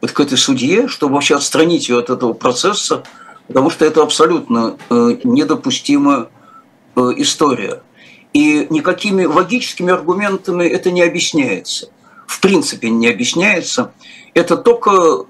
вот 0.00 0.12
к 0.12 0.20
этой 0.20 0.38
судье, 0.38 0.88
чтобы 0.88 1.14
вообще 1.14 1.36
отстранить 1.36 1.88
ее 1.88 1.98
от 1.98 2.10
этого 2.10 2.32
процесса, 2.32 3.04
потому 3.46 3.70
что 3.70 3.84
это 3.84 4.02
абсолютно 4.02 4.76
э, 4.90 5.16
недопустимая 5.24 6.28
э, 6.96 7.00
история. 7.16 7.82
И 8.32 8.66
никакими 8.70 9.24
логическими 9.24 9.92
аргументами 9.92 10.64
это 10.64 10.90
не 10.90 11.02
объясняется. 11.02 11.88
В 12.26 12.40
принципе 12.40 12.90
не 12.90 13.08
объясняется. 13.08 13.92
Это 14.34 14.56
только 14.56 15.26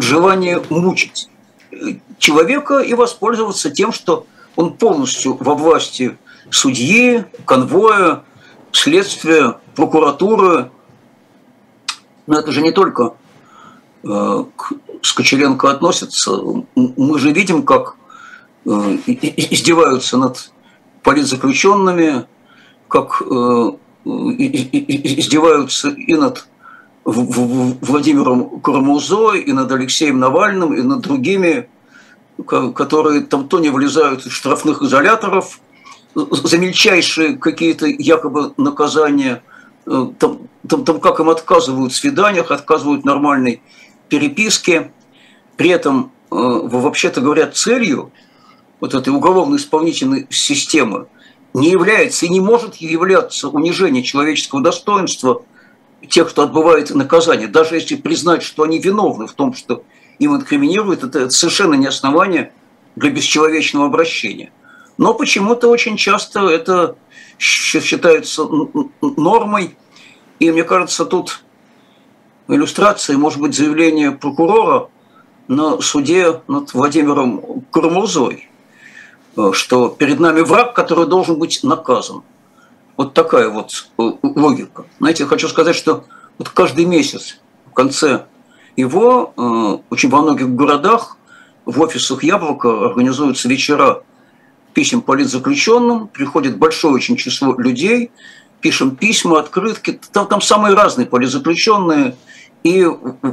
желание 0.00 0.62
мучить 0.68 1.28
человека 2.18 2.80
и 2.80 2.94
воспользоваться 2.94 3.70
тем, 3.70 3.92
что 3.92 4.26
он 4.56 4.74
полностью 4.74 5.36
во 5.40 5.54
власти 5.54 6.16
судьи, 6.50 7.24
конвоя, 7.46 8.22
следствия, 8.72 9.56
прокуратуры. 9.74 10.70
Но 12.26 12.38
это 12.38 12.52
же 12.52 12.62
не 12.62 12.72
только 12.72 13.14
э, 14.04 14.44
к 14.56 14.72
Скочеленко 15.02 15.70
относится. 15.70 16.32
Мы 16.74 17.18
же 17.18 17.32
видим, 17.32 17.62
как 17.64 17.96
э, 18.64 18.70
издеваются 19.06 20.16
над 20.16 20.52
политзаключенными, 21.02 22.26
как 22.88 23.22
э, 23.22 23.70
издеваются 24.04 25.88
и 25.90 26.14
над 26.14 26.46
Владимиром 27.04 28.60
Карамузой, 28.60 29.40
и 29.40 29.52
над 29.52 29.72
Алексеем 29.72 30.20
Навальным, 30.20 30.72
и 30.72 30.82
над 30.82 31.00
другими, 31.00 31.68
которые 32.46 33.22
там 33.22 33.48
то 33.48 33.58
не 33.58 33.70
влезают 33.70 34.24
из 34.26 34.32
штрафных 34.32 34.82
изоляторов 34.82 35.60
за 36.14 36.58
мельчайшие 36.58 37.36
какие-то 37.36 37.86
якобы 37.86 38.52
наказания, 38.56 39.42
там, 39.84 40.38
там, 40.68 40.84
там 40.84 41.00
как 41.00 41.20
им 41.20 41.30
отказывают 41.30 41.92
в 41.92 41.96
свиданиях, 41.96 42.50
отказывают 42.50 43.04
нормальной 43.04 43.62
переписке. 44.08 44.92
При 45.56 45.70
этом, 45.70 46.12
э, 46.30 46.34
вообще-то 46.34 47.20
говоря, 47.20 47.46
целью 47.48 48.12
вот 48.80 48.94
этой 48.94 49.10
уголовно-исполнительной 49.10 50.26
системы– 50.30 51.06
не 51.54 51.70
является 51.70 52.26
и 52.26 52.28
не 52.28 52.40
может 52.40 52.76
являться 52.76 53.48
унижение 53.48 54.02
человеческого 54.02 54.62
достоинства 54.62 55.42
тех, 56.08 56.30
кто 56.30 56.42
отбывает 56.42 56.90
наказание, 56.94 57.46
даже 57.46 57.76
если 57.76 57.96
признать, 57.96 58.42
что 58.42 58.62
они 58.64 58.78
виновны 58.78 59.26
в 59.26 59.32
том, 59.32 59.54
что 59.54 59.84
им 60.18 60.34
инкриминируют, 60.34 61.04
это 61.04 61.30
совершенно 61.30 61.74
не 61.74 61.86
основание 61.86 62.52
для 62.96 63.10
бесчеловечного 63.10 63.86
обращения. 63.86 64.50
Но 64.98 65.14
почему-то 65.14 65.68
очень 65.68 65.96
часто 65.96 66.48
это 66.48 66.96
считается 67.42 68.46
нормой, 69.00 69.76
и 70.38 70.50
мне 70.50 70.64
кажется, 70.64 71.04
тут 71.04 71.42
иллюстрацией 72.48 73.18
может 73.18 73.40
быть 73.40 73.54
заявление 73.54 74.12
прокурора 74.12 74.88
на 75.48 75.80
суде 75.80 76.40
над 76.48 76.72
Владимиром 76.74 77.62
Курмузой– 77.70 78.48
Э, 79.36 79.50
что 79.52 79.88
перед 79.88 80.20
нами 80.20 80.40
враг, 80.40 80.74
который 80.74 81.06
должен 81.06 81.38
быть 81.38 81.60
наказан. 81.62 82.22
Вот 82.96 83.14
такая 83.14 83.48
вот 83.48 83.88
э, 83.98 84.12
логика. 84.22 84.84
Знаете, 84.98 85.22
я 85.22 85.28
хочу 85.28 85.48
сказать, 85.48 85.74
что 85.74 86.04
вот 86.38 86.50
каждый 86.50 86.84
месяц 86.84 87.38
в 87.70 87.72
конце 87.72 88.26
его 88.76 89.32
э, 89.36 89.78
очень 89.90 90.10
во 90.10 90.22
многих 90.22 90.50
городах 90.54 91.16
в 91.64 91.80
офисах 91.80 92.24
Яблока 92.24 92.86
организуются 92.86 93.48
вечера 93.48 94.02
писем 94.72 95.00
политзаключенным, 95.00 96.08
приходит 96.08 96.58
большое 96.58 96.94
очень 96.94 97.16
число 97.16 97.54
людей, 97.58 98.10
пишем 98.60 98.96
письма, 98.96 99.40
открытки, 99.40 99.98
там, 100.12 100.26
там 100.26 100.40
самые 100.40 100.74
разные 100.74 101.06
политзаключенные, 101.06 102.16
и, 102.62 102.86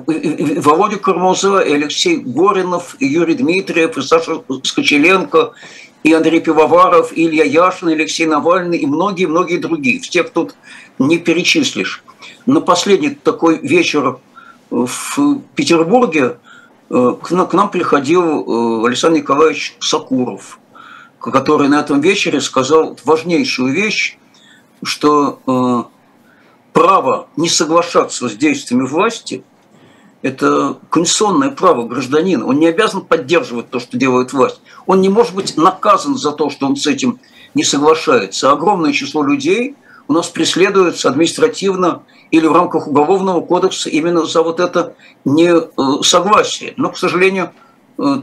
и, 0.08 0.14
и 0.14 0.60
Володя 0.60 0.98
Кармуза, 0.98 1.60
и 1.60 1.74
Алексей 1.74 2.18
Горинов, 2.18 2.96
и 3.00 3.06
Юрий 3.06 3.36
Дмитриев, 3.36 3.98
и 3.98 4.02
Саша 4.02 4.42
Скочеленко, 4.64 5.54
и 6.04 6.14
Андрей 6.14 6.40
Пивоваров, 6.40 7.14
и 7.14 7.28
Илья 7.28 7.44
Яшин, 7.44 7.90
и 7.90 7.94
Алексей 7.94 8.26
Навальный, 8.26 8.78
и 8.78 8.86
многие-многие 8.86 9.58
другие. 9.58 10.00
Всех 10.00 10.32
тут 10.32 10.56
не 10.98 11.18
перечислишь. 11.20 12.04
На 12.46 12.62
последний 12.62 13.12
такой 13.12 13.60
вечер 13.60 14.18
в 14.70 15.40
Петербурге 15.56 16.38
э, 16.90 17.16
к 17.22 17.54
нам 17.54 17.70
приходил 17.70 18.84
э, 18.84 18.88
Александр 18.88 19.18
Николаевич 19.18 19.76
Сакуров, 19.80 20.59
который 21.20 21.68
на 21.68 21.80
этом 21.80 22.02
вечере 22.02 22.42
сказал 22.42 22.98
важнейшую 23.04 23.74
вещь, 23.74 24.18
что 24.84 25.40
э, 25.46 25.84
право 26.74 27.28
не 27.36 27.50
соглашаться 27.50 28.30
с 28.30 28.36
действиями 28.36 28.86
власти– 28.86 29.44
это 30.22 30.78
конституционное 30.90 31.52
право 31.52 31.88
гражданина. 31.88 32.46
Он 32.46 32.60
не 32.60 32.68
обязан 32.68 33.02
поддерживать 33.02 33.70
то, 33.70 33.80
что 33.80 33.98
делает 33.98 34.34
власть. 34.34 34.62
Он 34.86 35.00
не 35.02 35.10
может 35.10 35.34
быть 35.34 35.56
наказан 35.56 36.18
за 36.18 36.32
то, 36.32 36.50
что 36.50 36.66
он 36.66 36.76
с 36.76 36.88
этим 36.88 37.20
не 37.54 37.64
соглашается. 37.64 38.52
Огромное 38.52 38.92
число 38.92 39.24
людей 39.24 39.76
у 40.08 40.14
нас 40.14 40.28
преследуется 40.28 41.10
административно 41.10 42.04
или 42.32 42.48
в 42.48 42.54
рамках 42.54 42.88
уголовного 42.88 43.42
кодекса 43.42 43.90
именно 43.90 44.26
за 44.26 44.44
вот 44.44 44.60
это 44.60 44.96
несогласие. 45.24 46.74
Но, 46.76 46.90
к 46.92 46.98
сожалению, 46.98 47.52
э, 47.98 48.18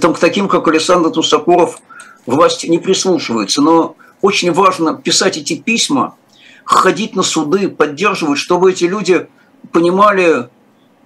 там 0.00 0.14
к 0.14 0.18
таким, 0.18 0.48
как 0.48 0.68
Александр 0.68 1.10
Тусакуров, 1.10 1.80
власть 2.26 2.68
не 2.68 2.78
прислушивается. 2.78 3.62
Но 3.62 3.96
очень 4.22 4.52
важно 4.52 4.96
писать 4.96 5.36
эти 5.36 5.56
письма, 5.56 6.16
ходить 6.64 7.14
на 7.14 7.22
суды, 7.22 7.68
поддерживать, 7.68 8.38
чтобы 8.38 8.72
эти 8.72 8.84
люди 8.84 9.28
понимали, 9.72 10.48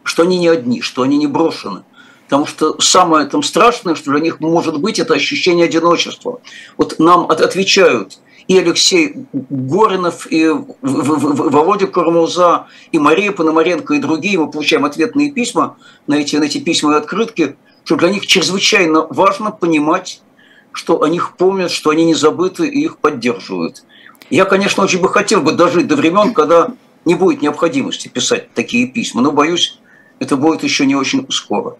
что 0.02 0.22
они 0.22 0.38
не 0.38 0.48
одни, 0.48 0.80
что 0.80 1.02
они 1.02 1.18
не 1.18 1.26
брошены. 1.26 1.82
Потому 2.24 2.46
что 2.46 2.80
самое 2.80 3.26
там 3.26 3.42
страшное, 3.42 3.96
что 3.96 4.12
для 4.12 4.20
них 4.20 4.40
может 4.40 4.80
быть, 4.80 4.98
это 4.98 5.14
ощущение 5.14 5.66
одиночества. 5.66 6.40
Вот 6.76 6.98
нам 6.98 7.28
отвечают 7.28 8.18
и 8.50 8.58
Алексей 8.58 9.26
Горинов, 9.32 10.26
и 10.30 10.48
Володя 10.82 11.86
Кармуза, 11.86 12.66
и 12.90 12.98
Мария 12.98 13.30
Пономаренко, 13.30 13.94
и 13.94 14.00
другие. 14.00 14.40
Мы 14.40 14.50
получаем 14.50 14.84
ответные 14.84 15.30
письма 15.30 15.76
на 16.08 16.14
эти, 16.14 16.34
на 16.34 16.44
эти 16.44 16.58
письма 16.58 16.94
и 16.94 16.96
открытки, 16.96 17.56
что 17.84 17.96
для 17.96 18.10
них 18.10 18.26
чрезвычайно 18.26 19.06
важно 19.10 19.50
понимать, 19.50 20.22
что 20.72 21.02
о 21.02 21.08
них 21.08 21.36
помнят, 21.36 21.70
что 21.70 21.90
они 21.90 22.04
не 22.04 22.14
забыты 22.14 22.68
и 22.68 22.84
их 22.84 22.98
поддерживают. 22.98 23.84
Я, 24.28 24.44
конечно, 24.44 24.84
очень 24.84 25.00
бы 25.00 25.08
хотел 25.08 25.40
бы 25.40 25.52
дожить 25.52 25.88
до 25.88 25.96
времен, 25.96 26.32
когда 26.32 26.68
не 27.04 27.14
будет 27.14 27.42
необходимости 27.42 28.08
писать 28.08 28.52
такие 28.54 28.86
письма, 28.86 29.22
но 29.22 29.32
боюсь, 29.32 29.80
это 30.18 30.36
будет 30.36 30.62
еще 30.62 30.86
не 30.86 30.94
очень 30.94 31.26
скоро. 31.30 31.76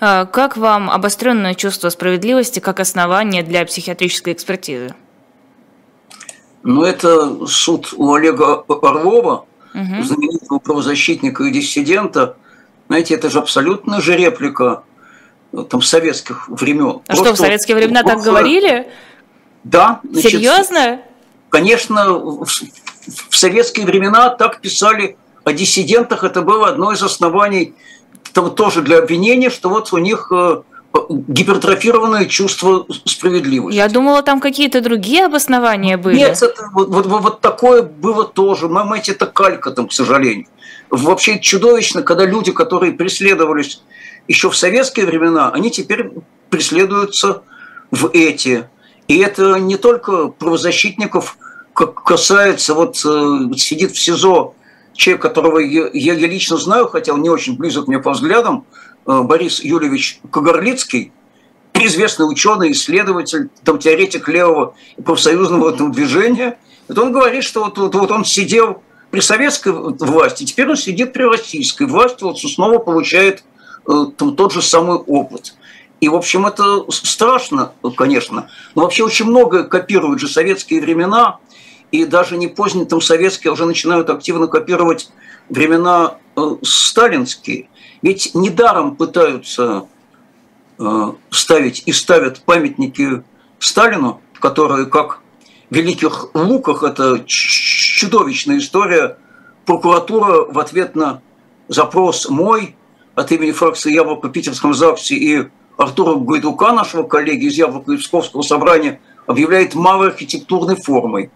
А 0.00 0.24
как 0.26 0.56
вам 0.56 0.90
обостренное 0.90 1.54
чувство 1.54 1.90
справедливости 1.90 2.60
как 2.60 2.80
основание 2.80 3.42
для 3.42 3.64
психиатрической 3.64 4.32
экспертизы? 4.32 4.94
Ну, 6.62 6.82
это 6.82 7.46
суд 7.46 7.94
у 7.96 8.12
Олега 8.12 8.64
Орлова, 8.68 9.46
угу. 9.74 10.02
знаменитого 10.02 10.58
правозащитника 10.58 11.44
и 11.44 11.52
диссидента. 11.52 12.36
Знаете, 12.88 13.14
это 13.14 13.30
же 13.30 13.38
абсолютно 13.38 14.00
же 14.00 14.16
реплика 14.16 14.82
там 15.68 15.82
советских 15.82 16.48
времен. 16.48 17.00
А 17.06 17.14
Просто 17.14 17.24
что, 17.24 17.34
в 17.34 17.38
советские 17.38 17.76
времена 17.76 18.02
так 18.02 18.20
говорили? 18.20 18.88
Да. 19.64 20.00
Значит, 20.02 20.30
Серьезно? 20.32 21.00
Конечно, 21.48 22.12
в, 22.12 22.46
в 22.46 23.36
советские 23.36 23.86
времена 23.86 24.30
так 24.30 24.60
писали 24.60 25.16
о 25.44 25.52
диссидентах. 25.52 26.24
Это 26.24 26.42
было 26.42 26.68
одно 26.68 26.92
из 26.92 27.02
оснований 27.02 27.74
там, 28.32 28.54
тоже 28.54 28.82
для 28.82 28.98
обвинения, 28.98 29.50
что 29.50 29.68
вот 29.68 29.92
у 29.92 29.98
них 29.98 30.30
э, 30.32 30.62
гипертрофированное 31.08 32.26
чувство 32.26 32.86
справедливости. 33.04 33.76
Я 33.76 33.88
думала, 33.88 34.22
там 34.22 34.40
какие-то 34.40 34.80
другие 34.80 35.26
обоснования 35.26 35.96
были. 35.98 36.16
Нет, 36.16 36.42
это, 36.42 36.70
вот, 36.72 36.88
вот, 36.88 37.06
вот 37.06 37.40
такое 37.40 37.82
было 37.82 38.24
тоже. 38.24 38.68
Мамайте, 38.68 39.12
это 39.12 39.26
калька 39.26 39.70
там, 39.70 39.88
к 39.88 39.92
сожалению. 39.92 40.46
Вообще 40.90 41.38
чудовищно, 41.38 42.02
когда 42.02 42.26
люди, 42.26 42.52
которые 42.52 42.92
преследовались 42.92 43.82
еще 44.28 44.50
в 44.50 44.56
советские 44.56 45.06
времена, 45.06 45.50
они 45.50 45.70
теперь 45.70 46.10
преследуются 46.48 47.42
в 47.90 48.10
эти. 48.12 48.68
И 49.08 49.18
это 49.18 49.58
не 49.58 49.76
только 49.76 50.28
правозащитников 50.28 51.36
касается, 51.74 52.74
вот 52.74 52.96
э, 53.04 53.56
сидит 53.56 53.92
в 53.92 54.00
СИЗО 54.00 54.54
человек, 54.94 55.22
которого 55.22 55.58
я, 55.58 55.88
я 55.92 56.14
лично 56.14 56.56
знаю, 56.56 56.88
хотя 56.88 57.14
он 57.14 57.22
не 57.22 57.30
очень 57.30 57.56
близок 57.56 57.88
мне 57.88 57.98
по 57.98 58.12
взглядам, 58.12 58.66
Э, 59.06 59.22
Борис 59.22 59.60
Юлевич 59.60 60.20
Кагарлицкий, 60.30 61.12
известный 61.74 62.24
ученый, 62.24 62.72
исследователь, 62.72 63.48
там, 63.64 63.78
теоретик 63.78 64.28
левого 64.28 64.74
профсоюзного 65.02 65.72
там, 65.72 65.92
движения, 65.92 66.58
это 66.88 67.02
он 67.02 67.12
говорит, 67.12 67.44
что 67.44 67.64
вот, 67.64 67.78
вот, 67.78 67.94
вот 67.94 68.10
он 68.10 68.24
сидел 68.24 68.82
при 69.10 69.20
советской 69.20 69.72
власти, 69.72 70.44
теперь 70.44 70.68
он 70.68 70.76
сидит 70.76 71.12
при 71.12 71.22
российской 71.22 71.86
власти, 71.86 72.22
вот 72.22 72.38
снова 72.38 72.78
получает 72.78 73.42
тот 73.84 74.52
же 74.52 74.62
самый 74.62 74.96
опыт. 74.96 75.54
И, 76.00 76.08
в 76.08 76.14
общем, 76.14 76.46
это 76.46 76.84
страшно, 76.90 77.72
конечно. 77.96 78.48
Но 78.74 78.82
вообще 78.82 79.04
очень 79.04 79.26
много 79.26 79.64
копируют 79.64 80.20
же 80.20 80.28
советские 80.28 80.80
времена, 80.80 81.38
и 81.92 82.04
даже 82.04 82.36
не 82.36 82.48
поздние 82.48 82.86
там 82.86 83.00
советские 83.00 83.52
уже 83.52 83.66
начинают 83.66 84.08
активно 84.08 84.46
копировать 84.46 85.10
времена 85.48 86.16
э, 86.36 86.40
сталинские. 86.62 87.68
Ведь 88.00 88.34
недаром 88.34 88.96
пытаются 88.96 89.86
э, 90.78 91.12
ставить 91.30 91.82
и 91.86 91.92
ставят 91.92 92.40
памятники 92.40 93.22
Сталину, 93.58 94.22
которые 94.38 94.86
как 94.86 95.20
в 95.68 95.74
«Великих 95.74 96.30
луках» 96.34 96.82
это 96.82 97.22
чудовищная 97.26 98.58
история. 98.58 99.18
Прокуратура 99.66 100.50
в 100.50 100.58
ответ 100.58 100.96
на 100.96 101.20
запрос 101.68 102.28
мой 102.28 102.74
от 103.20 103.32
имени 103.32 103.52
фракции 103.52 103.92
«Яблоко» 103.92 104.28
Питерском 104.28 104.74
ЗАГСе 104.74 105.14
и 105.14 105.48
Артура 105.76 106.14
Гайдука, 106.14 106.72
нашего 106.72 107.04
коллеги 107.04 107.46
из 107.46 107.54
«Яблока» 107.54 107.92
и 107.92 107.96
Псковского 107.96 108.42
собрания, 108.42 109.00
объявляет 109.26 109.74
малой 109.74 110.08
архитектурной 110.08 110.76
формой. 110.76 111.30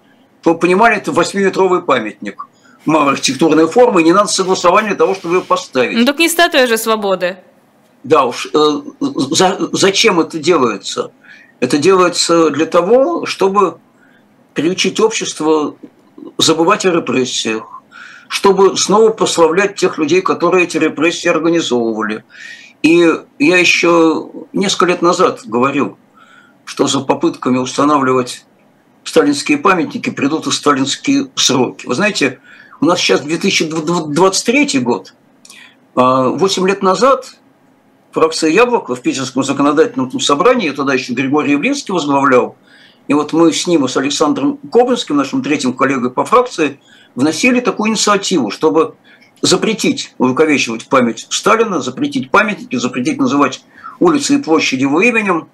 Вы 0.44 0.56
понимали, 0.56 0.96
это 0.96 1.12
восьмиметровый 1.12 1.82
памятник– 1.82 2.46
архитектурной 2.86 3.66
формы, 3.66 4.02
не 4.02 4.12
надо 4.12 4.28
согласования 4.28 4.88
для 4.88 4.96
того, 4.96 5.14
чтобы 5.14 5.36
ее 5.36 5.40
поставить. 5.40 5.96
Ну 5.96 6.04
так 6.04 6.18
не 6.18 6.28
статуя 6.28 6.66
же 6.66 6.76
свободы. 6.76 7.38
Да 8.02 8.26
уж, 8.26 8.48
э, 8.52 8.80
за, 9.00 9.58
зачем 9.72 10.20
это 10.20 10.38
делается? 10.38 11.10
Это 11.60 11.78
делается 11.78 12.50
для 12.50 12.66
того, 12.66 13.24
чтобы 13.24 13.78
приучить 14.52 15.00
общество 15.00 15.76
забывать 16.36 16.84
о 16.84 16.90
репрессиях, 16.90 17.82
чтобы 18.34 18.76
снова 18.76 19.10
прославлять 19.10 19.76
тех 19.76 19.96
людей, 19.96 20.20
которые 20.20 20.64
эти 20.64 20.76
репрессии 20.76 21.28
организовывали. 21.28 22.24
И 22.82 23.08
я 23.38 23.58
еще 23.58 24.28
несколько 24.52 24.86
лет 24.86 25.02
назад 25.02 25.42
говорил, 25.44 25.96
что 26.64 26.88
за 26.88 26.98
попытками 26.98 27.58
устанавливать 27.58 28.44
сталинские 29.04 29.58
памятники 29.58 30.10
придут 30.10 30.48
и 30.48 30.50
сталинские 30.50 31.28
сроки. 31.36 31.86
Вы 31.86 31.94
знаете, 31.94 32.40
у 32.80 32.86
нас 32.86 32.98
сейчас 32.98 33.20
2023 33.20 34.80
год. 34.80 35.14
А, 35.94 36.30
восемь 36.30 36.66
лет 36.66 36.82
назад 36.82 37.36
фракция 38.10 38.50
«Яблоко» 38.50 38.96
в 38.96 39.00
Питерском 39.00 39.44
законодательном 39.44 40.10
собрании, 40.18 40.66
я 40.66 40.72
тогда 40.72 40.94
еще 40.94 41.12
Григорий 41.12 41.52
Явлинский 41.52 41.92
возглавлял, 41.92 42.56
и 43.06 43.14
вот 43.14 43.32
мы 43.32 43.52
с 43.52 43.64
ним 43.68 43.86
с 43.86 43.96
Александром 43.96 44.58
Кобринским, 44.72 45.16
нашим 45.16 45.40
третьим 45.40 45.72
коллегой 45.72 46.10
по 46.10 46.24
фракции, 46.24 46.80
вносили 47.14 47.60
такую 47.60 47.90
инициативу, 47.90 48.50
чтобы 48.50 48.94
запретить 49.40 50.14
увековечивать 50.18 50.88
память 50.88 51.26
Сталина, 51.30 51.80
запретить 51.80 52.30
памятники, 52.30 52.76
запретить 52.76 53.18
называть 53.18 53.64
улицы 54.00 54.36
и 54.36 54.42
площади 54.42 54.82
его 54.82 55.00
именем. 55.00 55.48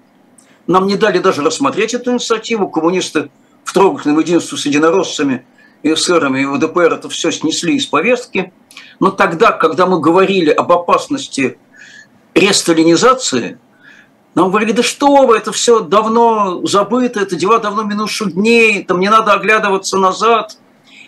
Нам 0.67 0.87
не 0.87 0.95
дали 0.95 1.19
даже 1.19 1.41
рассмотреть 1.41 1.93
эту 1.93 2.11
инициативу. 2.11 2.69
Коммунисты 2.69 3.29
в 3.63 3.73
трогательном 3.73 4.19
единстве 4.19 4.57
с 4.57 4.65
единороссами– 4.65 5.45
и 5.83 5.93
эсерами, 5.93 6.41
и 6.41 6.45
ВДПР 6.45 6.93
это 6.93 7.09
все 7.09 7.31
снесли 7.31 7.75
из 7.75 7.85
повестки. 7.85 8.53
Но 8.99 9.11
тогда, 9.11 9.51
когда 9.51 9.85
мы 9.85 9.99
говорили 9.99 10.51
об 10.51 10.71
опасности 10.71 11.57
ресталинизации, 12.33 13.59
нам 14.35 14.49
говорили, 14.49 14.71
да 14.71 14.83
что 14.83 15.25
вы, 15.25 15.37
это 15.37 15.51
все 15.51 15.81
давно 15.81 16.65
забыто, 16.65 17.19
это 17.19 17.35
дела 17.35 17.59
давно 17.59 17.83
минувших 17.83 18.33
дней, 18.33 18.83
там 18.83 18.99
не 18.99 19.09
надо 19.09 19.33
оглядываться 19.33 19.97
назад, 19.97 20.57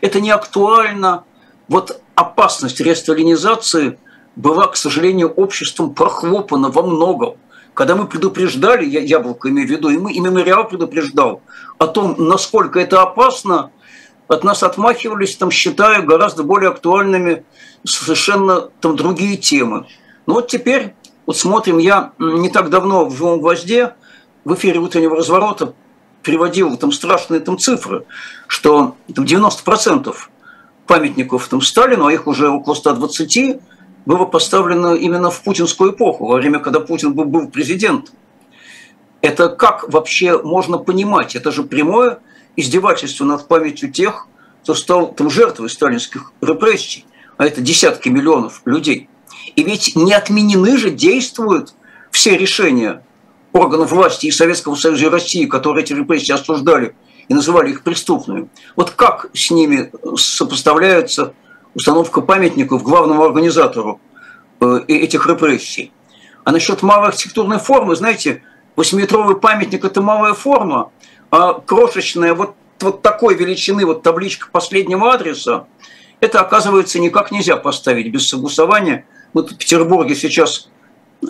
это 0.04 0.20
не 0.20 0.32
актуально. 0.32 1.24
Вот 1.68 2.02
опасность 2.16 2.80
ресталинизации 2.82 3.98
была, 4.36 4.68
к 4.68 4.76
сожалению, 4.76 5.30
обществом 5.30 5.94
прохлопана 5.94 6.70
во 6.70 6.84
многом. 6.84 7.38
Когда 7.74 7.96
мы 7.96 8.06
предупреждали, 8.06 8.86
я 8.86 9.00
яблоко 9.00 9.50
имею 9.50 9.68
в 9.68 9.72
виду, 9.72 9.90
и, 9.90 9.98
мы, 9.98 10.12
и 10.12 10.20
мемориал 10.20 10.68
предупреждал 10.68 11.42
о 11.78 11.88
том, 11.88 12.16
насколько 12.18 12.80
это 12.80 13.02
опасно– 13.02 13.72
от 14.28 14.44
нас 14.44 14.64
отмахивались, 14.64 15.36
там, 15.36 15.52
считая 15.52 16.02
гораздо 16.02 16.44
более 16.44 16.70
актуальными 16.70 17.44
совершенно 17.84 18.70
там 18.82 18.96
другие 18.96 19.38
темы. 19.38 19.86
Ну 20.26 20.36
вот 20.36 20.48
теперь, 20.48 20.94
вот 21.26 21.38
смотрим, 21.38 21.78
я 21.78 22.14
не 22.18 22.50
так 22.50 22.70
давно 22.70 23.06
в 23.06 23.16
«Живом 23.16 23.42
гвозде» 23.42 23.94
в 24.46 24.54
эфире 24.56 24.80
утреннего 24.80 25.18
разворота 25.18 25.74
приводил 26.24 26.76
там 26.78 26.92
страшные 26.92 27.42
там 27.42 27.58
цифры, 27.58 28.06
что 28.48 28.96
там 29.14 29.26
90% 29.26 30.16
памятников 30.88 31.48
там 31.48 31.62
Сталину, 31.62 32.08
а 32.08 32.14
их 32.14 32.28
уже 32.28 32.50
около 32.50 32.74
120, 32.74 33.60
было 34.06 34.26
поставлено 34.26 34.96
именно 34.96 35.30
в 35.30 35.42
путинскую 35.44 35.92
эпоху, 35.92 36.26
во 36.26 36.36
время, 36.36 36.60
когда 36.60 36.80
Путин 36.80 37.14
был, 37.14 37.26
был 37.26 37.50
президентом. 37.50 38.16
Это 39.22 39.50
как 39.50 39.90
вообще 39.92 40.42
можно 40.42 40.78
понимать? 40.78 41.36
Это 41.36 41.52
же 41.52 41.64
прямое 41.64 42.20
издевательство 42.58 43.24
над 43.24 43.48
памятью 43.48 43.92
тех, 43.92 44.28
кто 44.64 44.76
стал 44.76 45.14
там 45.14 45.30
жертвой 45.30 45.70
сталинских 45.70 46.32
репрессий, 46.42 47.06
а 47.38 47.46
это 47.46 47.62
десятки 47.62 48.10
миллионов 48.10 48.62
людей. 48.66 49.10
И 49.56 49.64
ведь 49.64 49.96
не 49.96 50.14
отменены 50.14 50.78
же 50.78 50.90
действуют 50.90 51.74
все 52.12 52.38
решения 52.38 53.04
органов 53.54 53.92
власти 53.92 54.26
и 54.26 54.32
Советского 54.32 54.76
Союза 54.76 55.06
и 55.06 55.10
России, 55.10 55.46
которые 55.46 55.84
эти 55.84 55.94
репрессии 55.94 56.34
осуждали 56.34 56.96
и 57.28 57.34
называли 57.34 57.70
их 57.70 57.84
преступными. 57.84 58.50
Вот 58.76 58.92
как 58.92 59.30
с 59.34 59.52
ними 59.52 59.92
сопоставляется 60.18 61.34
установка 61.74 62.22
памятников 62.22 62.84
главному 62.84 63.24
организатору 63.24 64.02
э, 64.60 64.82
этих 64.88 65.28
репрессий? 65.28 65.94
А 66.44 66.52
насчет 66.52 66.82
малой 66.82 67.10
архитектурной 67.10 67.60
формы, 67.60 67.96
знаете, 67.96 68.44
восьмиметровый 68.76 69.38
памятник– 69.38 69.86
это 69.86 70.02
малая 70.02 70.34
форма, 70.34 70.92
а 71.32 71.54
крошечная 71.54 72.34
вот, 72.34 72.56
вот 72.82 73.02
такой 73.02 73.36
величины 73.36 73.86
вот 73.86 74.04
табличка 74.04 74.50
последнего 74.52 75.14
адреса, 75.14 75.68
это, 76.20 76.42
оказывается, 76.42 77.00
никак 77.00 77.32
нельзя 77.32 77.56
поставить 77.58 78.12
без 78.12 78.28
согласования. 78.28 79.06
Мы 79.34 79.44
тут 79.44 79.54
в 79.54 79.58
Петербурге 79.58 80.16
сейчас 80.16 80.70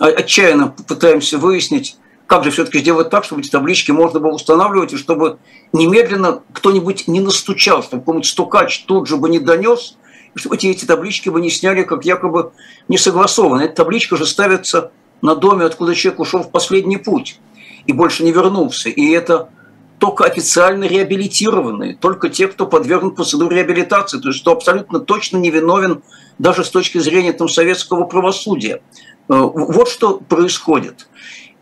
отчаянно 0.00 0.68
пытаемся 0.68 1.38
выяснить, 1.38 1.96
как 2.26 2.44
же 2.44 2.50
все-таки 2.50 2.78
сделать 2.78 3.10
так, 3.10 3.24
чтобы 3.24 3.42
эти 3.42 3.50
таблички 3.50 3.90
можно 3.90 4.20
было 4.20 4.32
устанавливать, 4.32 4.92
и 4.92 4.96
чтобы 4.96 5.38
немедленно 5.72 6.42
кто-нибудь 6.52 7.06
не 7.06 7.20
настучал, 7.20 7.82
чтобы 7.82 8.02
какой-нибудь 8.02 8.28
стукач 8.28 8.84
тут 8.86 9.08
же 9.08 9.16
бы 9.16 9.28
не 9.28 9.38
донес, 9.38 9.98
и 10.34 10.38
чтобы 10.38 10.56
эти, 10.56 10.68
эти 10.68 10.84
таблички 10.84 11.28
бы 11.28 11.40
не 11.40 11.50
сняли, 11.50 11.82
как 11.82 12.04
якобы 12.04 12.52
не 12.88 12.98
согласованы. 12.98 13.62
Эта 13.62 13.76
табличка 13.76 14.16
же 14.16 14.26
ставится 14.26 14.90
на 15.22 15.34
доме, 15.34 15.64
откуда 15.64 15.94
человек 15.94 16.20
ушел 16.20 16.42
в 16.42 16.50
последний 16.50 16.96
путь 16.96 17.40
и 17.86 17.92
больше 17.92 18.24
не 18.24 18.32
вернулся. 18.32 18.88
И 18.88 19.10
это 19.10 19.50
только 19.98 20.24
официально 20.24 20.84
реабилитированные, 20.84 21.96
только 21.96 22.28
те, 22.28 22.48
кто 22.48 22.66
подвергнут 22.66 23.16
процедуре 23.16 23.58
реабилитации, 23.58 24.18
то 24.18 24.28
есть 24.28 24.40
кто 24.40 24.52
абсолютно 24.52 25.00
точно 25.00 25.38
не 25.38 25.50
виновен 25.50 26.02
даже 26.38 26.64
с 26.64 26.70
точки 26.70 26.98
зрения 26.98 27.32
там, 27.32 27.48
советского 27.48 28.04
правосудия. 28.04 28.82
Э, 29.28 29.34
вот 29.54 29.88
что 29.88 30.18
происходит. 30.18 31.06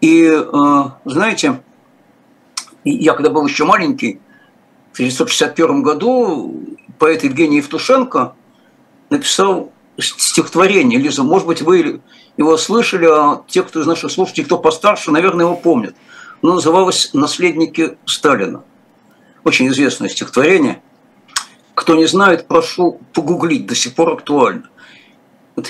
И, 0.03 0.24
э, 0.26 0.82
знаете, 1.05 1.62
я 2.84 3.14
когда 3.14 3.30
был 3.30 3.46
еще 3.46 3.64
маленький, 3.64 4.20
в 4.90 4.96
1961 4.96 5.82
году 5.82 6.76
поэт 6.98 7.22
Евгений 7.24 7.59
Евтушенко 7.59 8.34
написал 9.11 9.72
стихотворение. 9.98 10.98
Лиза, 10.98 11.22
может 11.22 11.46
быть, 11.46 11.62
вы 11.62 12.03
его 12.36 12.57
слышали, 12.57 13.07
а 13.07 13.44
те, 13.46 13.62
кто 13.62 13.80
из 13.80 13.86
наших 13.86 14.11
слушателей, 14.11 14.44
кто 14.44 14.59
постарше, 14.59 15.12
наверное, 15.12 15.46
его 15.46 15.57
помнят. 15.57 15.94
Оно 16.42 16.55
называлось 16.55 17.11
«Наследники 17.12 17.96
Сталина». 18.05 18.64
Очень 19.44 19.68
известное 19.68 20.09
стихотворение. 20.09 20.82
Кто 21.74 21.94
не 21.94 22.07
знает, 22.07 22.48
прошу 22.48 23.00
погуглить, 23.12 23.66
до 23.66 23.76
сих 23.76 23.94
пор 23.94 24.14
актуально. 24.14 24.68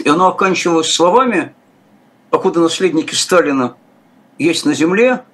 И 0.03 0.09
оно 0.09 0.29
оканчивалось 0.29 0.91
словами 0.91 1.55
«Покуда 2.31 2.61
наследники 2.61 3.15
Сталина 3.15 3.77
есть 4.39 4.65
на 4.65 4.75
земле, 4.75 5.25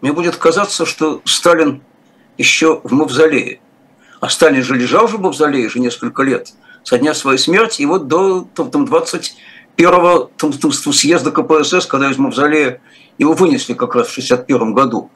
мне 0.00 0.12
будет 0.12 0.36
казаться, 0.36 0.84
что 0.84 1.22
Сталин 1.24 1.82
еще 2.38 2.80
в 2.82 2.92
мавзолее. 2.92 3.60
А 4.20 4.28
Сталин 4.28 4.62
же 4.62 4.76
лежал 4.76 5.08
же 5.08 5.16
в 5.16 5.20
мавзолее 5.20 5.66
уже 5.66 5.80
несколько 5.80 6.22
лет, 6.22 6.52
со 6.82 6.98
дня 6.98 7.14
своей 7.14 7.38
смерти, 7.38 7.82
и 7.82 7.86
вот 7.86 8.08
до 8.08 8.46
там, 8.54 8.84
21-го 8.84 10.30
там, 10.36 10.52
там, 10.52 10.72
съезда 10.72 11.30
КПСС, 11.30 11.86
когда 11.86 12.10
из 12.10 12.18
мавзолея 12.18 12.80
его 13.18 13.32
вынесли 13.34 13.74
как 13.74 13.94
раз 13.94 14.08
в 14.08 14.12
1961 14.12 14.74
году. 14.74 15.10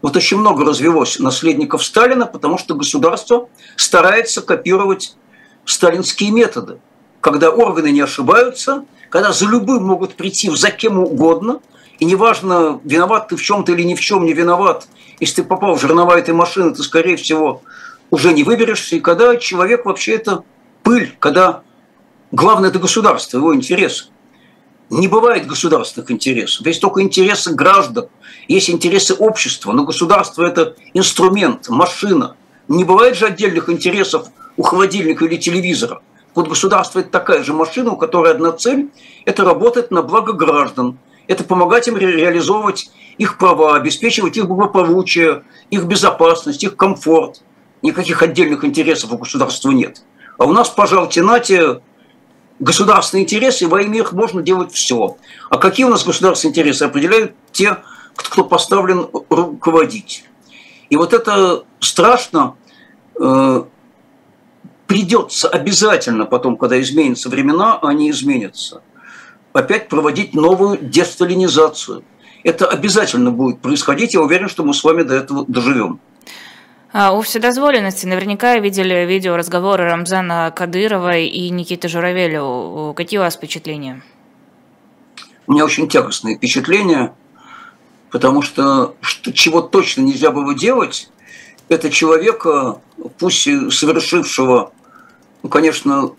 Вот 0.00 0.16
очень 0.16 0.38
много 0.38 0.64
развелось 0.64 1.20
наследников 1.20 1.84
Сталина, 1.84 2.26
потому 2.26 2.58
что 2.58 2.74
государство 2.74 3.48
старается 3.76 4.42
копировать 4.42 5.16
сталинские 5.64 6.32
методы. 6.32 6.78
Когда 7.20 7.50
органы 7.50 7.92
не 7.92 8.00
ошибаются, 8.00 8.84
когда 9.10 9.32
за 9.32 9.46
любым 9.46 9.84
могут 9.84 10.14
прийти 10.14 10.50
за 10.50 10.70
кем 10.70 10.98
угодно– 10.98 11.60
и 11.98 12.04
неважно, 12.04 12.80
виноват 12.84 13.28
ты 13.28 13.36
в 13.36 13.42
чем-то 13.42 13.72
или 13.72 13.82
ни 13.82 13.94
в 13.94 14.00
чем 14.00 14.24
не 14.24 14.32
виноват, 14.32 14.88
если 15.20 15.42
ты 15.42 15.44
попал 15.44 15.76
в 15.76 15.80
жернова 15.80 16.18
этой 16.18 16.34
машины, 16.34 16.74
ты, 16.74 16.82
скорее 16.82 17.16
всего, 17.16 17.62
уже 18.10 18.32
не 18.32 18.42
выберешься. 18.44 18.96
И 18.96 19.00
когда 19.00 19.36
человек 19.36 19.84
вообще 19.84 20.14
это 20.14 20.42
пыль, 20.82 21.14
когда 21.18 21.62
главное 22.32 22.70
это 22.70 22.78
государство, 22.78 23.38
его 23.38 23.54
интересы. 23.54 24.06
Не 24.90 25.08
бывает 25.08 25.46
государственных 25.46 26.10
интересов. 26.10 26.66
Есть 26.66 26.80
только 26.80 27.00
интересы 27.00 27.54
граждан, 27.54 28.08
есть 28.48 28.68
интересы 28.68 29.14
общества. 29.14 29.72
Но 29.72 29.84
государство– 29.84 30.42
это 30.46 30.74
инструмент, 30.92 31.68
машина. 31.68 32.36
Не 32.68 32.84
бывает 32.84 33.16
же 33.16 33.26
отдельных 33.26 33.70
интересов 33.70 34.26
у 34.56 34.62
холодильника 34.62 35.24
или 35.24 35.36
телевизора. 35.36 36.02
Вот 36.34 36.48
государство– 36.48 36.98
это 37.00 37.10
такая 37.10 37.42
же 37.42 37.54
машина, 37.54 37.92
у 37.92 37.96
которой 37.96 38.32
одна 38.32 38.52
цель– 38.52 38.90
это 39.24 39.44
работать 39.44 39.90
на 39.90 40.02
благо 40.02 40.32
граждан– 40.32 40.98
это 41.28 41.44
помогать 41.44 41.88
им 41.88 41.96
реализовывать 41.96 42.90
их 43.18 43.38
права, 43.38 43.76
обеспечивать 43.76 44.36
их 44.36 44.48
благополучие, 44.48 45.44
их 45.70 45.84
безопасность, 45.84 46.64
их 46.64 46.76
комфорт. 46.76 47.42
Никаких 47.82 48.22
отдельных 48.22 48.64
интересов 48.64 49.12
у 49.12 49.18
государства 49.18 49.70
нет. 49.70 50.02
А 50.38 50.44
у 50.44 50.52
нас, 50.52 50.68
пожалуйте, 50.68 51.22
нате 51.22 51.80
государственные 52.58 53.24
интересы, 53.24 53.66
во 53.66 53.82
имя 53.82 54.00
их 54.00 54.12
можно 54.12 54.40
делать 54.40 54.72
все. 54.72 55.16
А 55.50 55.58
какие 55.58 55.84
у 55.84 55.88
нас 55.88 56.04
государственные 56.04 56.52
интересы 56.52 56.84
определяют 56.84 57.32
те, 57.50 57.78
кто 58.14 58.44
поставлен 58.44 59.08
руководить. 59.30 60.24
И 60.90 60.96
вот 60.96 61.12
это 61.12 61.64
страшно 61.80 62.54
э, 63.20 63.64
придется 64.86 65.48
обязательно 65.48 66.26
потом, 66.26 66.56
когда 66.56 66.80
изменятся 66.80 67.28
времена, 67.30 67.78
они 67.80 68.10
изменятся 68.10 68.82
опять 69.52 69.88
проводить 69.88 70.34
новую 70.34 70.78
десталинизацию. 70.78 72.04
Это 72.44 72.66
обязательно 72.66 73.30
будет 73.30 73.60
происходить. 73.60 74.14
Я 74.14 74.22
уверен, 74.22 74.48
что 74.48 74.64
мы 74.64 74.74
с 74.74 74.82
вами 74.82 75.02
до 75.02 75.14
этого 75.14 75.44
доживем. 75.46 76.00
А 76.92 77.12
у 77.12 77.22
вседозволенности 77.22 78.04
наверняка 78.04 78.58
видели 78.58 79.06
видео 79.06 79.36
разговоры 79.36 79.84
Рамзана 79.84 80.52
Кадырова 80.54 81.16
и 81.16 81.48
Никиты 81.48 81.88
Журавеля. 81.88 82.92
Какие 82.94 83.18
у 83.18 83.22
вас 83.22 83.36
впечатления? 83.36 84.02
У 85.46 85.52
меня 85.52 85.64
очень 85.64 85.88
тягостные 85.88 86.36
впечатления, 86.36 87.14
потому 88.10 88.42
что, 88.42 88.94
что 89.00 89.32
чего 89.32 89.62
точно 89.62 90.02
нельзя 90.02 90.30
было 90.30 90.54
делать, 90.54 91.10
это 91.68 91.90
человека, 91.90 92.80
пусть 93.18 93.42
совершившего, 93.42 94.72
ну, 95.42 95.48
конечно, 95.48 96.10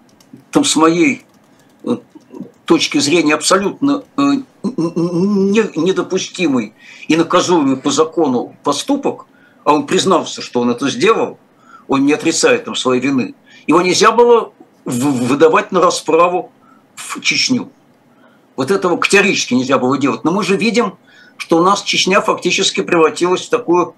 там 0.52 0.64
с 0.64 0.76
моей 0.76 1.24
точки 2.66 3.00
зрения 3.00 3.36
абсолютно 3.36 4.04
э, 4.18 4.22
недопустимый 4.64 6.74
и 7.08 7.16
наказуемый 7.16 7.78
по 7.78 7.92
закону 7.92 8.56
поступок, 8.64 9.26
а 9.64 9.74
он 9.74 9.86
признался, 9.86 10.42
что 10.42 10.62
он 10.62 10.70
это 10.70 10.90
сделал, 10.90 11.38
он 11.88 12.06
не 12.06 12.14
отрицает 12.14 12.66
там 12.66 12.76
своей 12.76 13.02
вины, 13.02 13.36
его 13.68 13.82
нельзя 13.82 14.12
было 14.12 14.52
выдавать 14.86 15.72
на 15.72 15.82
расправу 15.82 16.52
в 16.96 17.22
Чечню. 17.22 17.70
Вот 18.56 18.72
этого 18.72 18.98
категорически 18.98 19.54
нельзя 19.54 19.78
было 19.78 19.98
делать. 19.98 20.24
Но 20.24 20.32
мы 20.32 20.44
же 20.44 20.58
видим, 20.58 20.98
что 21.38 21.58
у 21.58 21.64
нас 21.64 21.82
Чечня 21.82 22.22
фактически 22.22 22.82
превратилась 22.82 23.46
в 23.46 23.50
такую 23.50 23.96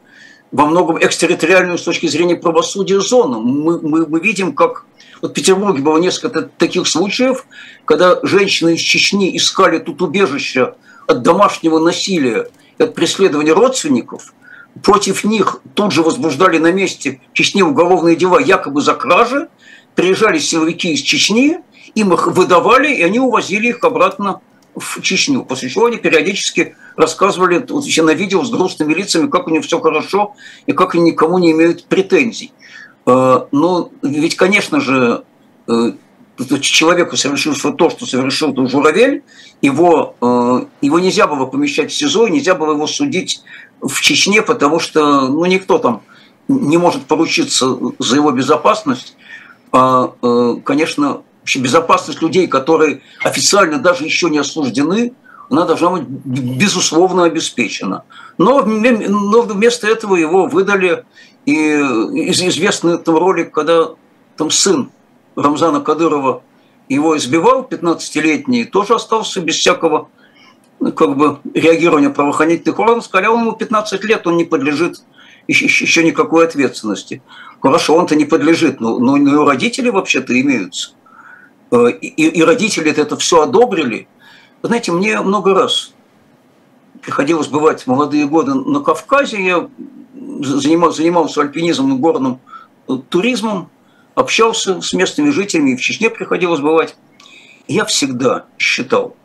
во 0.55 0.65
многом 0.67 0.97
экстерриториальную 0.99 1.77
с 1.77 1.83
точки 1.83 2.07
зрения 2.07 2.37
правосудия 2.37 3.01
зону. 3.01 3.41
Мы, 3.41 3.77
мы, 3.81 4.07
мы 4.07 4.19
видим, 4.21 4.53
как 4.53 4.85
вот 5.21 5.31
в 5.31 5.33
Петербурге 5.33 5.81
было 5.81 5.97
несколько 5.97 6.43
таких 6.43 6.87
случаев, 6.87 7.45
когда 7.83 8.19
женщины 8.23 8.75
из 8.75 8.79
Чечни 8.79 9.35
искали 9.35 9.79
тут 9.79 10.01
убежище 10.01 10.75
от 11.07 11.23
домашнего 11.23 11.79
насилия 11.79 12.47
и 12.77 12.83
от 12.83 12.95
преследования 12.95 13.51
родственников. 13.51 14.33
Против 14.81 15.25
них 15.25 15.59
тут 15.73 15.91
же 15.91 16.03
возбуждали 16.03 16.57
на 16.57 16.71
месте 16.71 17.19
в 17.33 17.33
Чечне 17.33 17.65
уголовные 17.65 18.15
дела 18.15 18.39
якобы 18.39 18.79
за 18.79 18.93
кражи. 18.93 19.49
Приезжали 19.93 20.39
силовики 20.39 20.93
из 20.93 21.01
Чечни, 21.01 21.59
им 21.95 22.13
их 22.13 22.27
выдавали, 22.27 22.93
и 22.93 23.01
они 23.01 23.19
увозили 23.19 23.67
их 23.67 23.83
обратно 23.83 24.39
в 24.75 25.01
Чечню. 25.01 25.43
После 25.43 25.69
чего 25.69 25.85
они 25.85 25.97
периодически 25.97 26.75
рассказывали 26.95 27.65
вот 27.69 27.85
еще 27.85 28.03
на 28.03 28.13
видео 28.13 28.43
с 28.43 28.49
грустными 28.49 28.93
лицами, 28.93 29.27
как 29.27 29.47
у 29.47 29.51
них 29.51 29.63
все 29.63 29.79
хорошо 29.79 30.35
и 30.65 30.73
как 30.73 30.95
они 30.95 31.11
никому 31.11 31.37
не 31.37 31.51
имеют 31.51 31.85
претензий. 31.85 32.51
Э, 33.05 33.45
ну, 33.51 33.91
ведь, 34.01 34.35
конечно 34.35 34.79
же, 34.79 35.23
э, 35.67 35.91
человеку, 36.61 37.15
совершившего 37.15 37.73
то, 37.73 37.89
что 37.89 38.05
совершил 38.05 38.53
Журавель, 38.67 39.23
его, 39.61 40.15
э, 40.21 40.65
его 40.81 40.99
нельзя 40.99 41.27
было 41.27 41.45
помещать 41.45 41.91
в 41.91 41.95
СИЗО, 41.95 42.27
нельзя 42.27 42.55
было 42.55 42.73
его 42.73 42.87
судить 42.87 43.41
в 43.81 44.01
Чечне, 44.01 44.41
потому 44.41 44.79
что 44.79 45.27
ну, 45.27 45.45
никто 45.45 45.77
там 45.77 46.01
не 46.47 46.77
может 46.77 47.05
поручиться 47.05 47.77
за 47.99 48.15
его 48.15 48.31
безопасность. 48.31 49.15
А, 49.71 50.13
конечно, 50.63 51.23
вообще 51.45 51.59
безопасность 51.59 52.23
людей, 52.23 52.47
которые 52.47 53.01
официально 53.23 53.77
даже 53.77 54.03
еще 54.03 54.31
не 54.31 54.39
осуждены, 54.39 55.13
она 55.51 55.65
должна 55.65 55.91
быть 55.91 56.07
безусловно 56.07 57.25
обеспечена. 57.25 58.03
Но, 58.39 58.63
но 58.65 59.41
вместо 59.43 59.87
этого 59.87 60.15
его 60.15 60.47
выдали 60.47 61.05
и 61.45 61.53
известный 61.61 62.97
там 62.97 63.17
ролик, 63.17 63.51
когда 63.51 63.89
там 64.37 64.49
сын 64.49 64.89
Рамзана 65.35 65.81
Кадырова 65.81 66.41
его 66.89 67.15
избивал, 67.15 67.67
15-летний, 67.69 68.65
тоже 68.65 68.95
остался 68.95 69.39
без 69.39 69.55
всякого 69.55 70.09
ну, 70.79 70.91
как 70.91 71.15
бы 71.15 71.37
реагирования 71.53 72.09
правоохранительных 72.09 72.79
органов. 72.79 73.05
Сказали, 73.05 73.31
ему 73.31 73.51
15 73.51 74.03
лет, 74.03 74.25
он 74.25 74.37
не 74.37 74.45
подлежит 74.45 75.03
еще, 75.47 75.65
еще 75.65 76.03
никакой 76.03 76.47
ответственности. 76.47 77.21
Хорошо, 77.61 77.95
он-то 77.95 78.15
не 78.15 78.25
подлежит, 78.25 78.79
но, 78.79 78.97
но, 78.97 79.15
но 79.17 79.43
и 79.43 79.45
родители 79.45 79.89
вообще-то 79.89 80.39
имеются. 80.41 80.95
Э, 81.71 81.89
и, 81.89 82.07
и 82.07 82.43
родители 82.43 82.91
это 82.91 83.17
все 83.17 83.41
одобрили. 83.41 84.07
знаете, 84.61 84.91
мне 84.91 85.19
много 85.21 85.53
раз 85.53 85.93
приходилось 87.01 87.47
бывать 87.47 87.83
в 87.83 87.87
молодые 87.87 88.25
годы 88.27 88.53
на 88.53 88.79
Кавказе. 88.79 89.43
Я 89.43 89.69
занимался, 90.41 90.97
занимался 90.97 91.41
альпинизмом 91.41 91.95
и 91.95 91.99
горным 91.99 92.39
э, 92.87 92.93
туризмом, 93.09 93.69
общался 94.15 94.81
с 94.81 94.93
местными 94.93 95.29
жителями, 95.29 95.71
и 95.71 95.75
в 95.75 95.81
Чечне 95.81 96.09
приходилось 96.09 96.61
бывать. 96.61 96.95
Я 97.67 97.85
всегда 97.85 98.45
считал, 98.57 99.15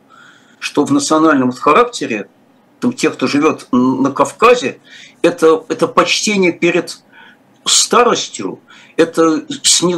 что 0.58 0.84
в 0.84 0.92
национальном 0.92 1.52
характере 1.52 2.28
там, 2.80 2.92
тех, 2.92 3.14
кто 3.14 3.26
живет 3.26 3.68
на 3.72 4.10
Кавказе, 4.10 4.80
это, 5.22 5.64
это 5.68 5.86
почтение 5.86 6.52
перед 6.52 7.02
старостью, 7.66 8.58
это 8.96 9.44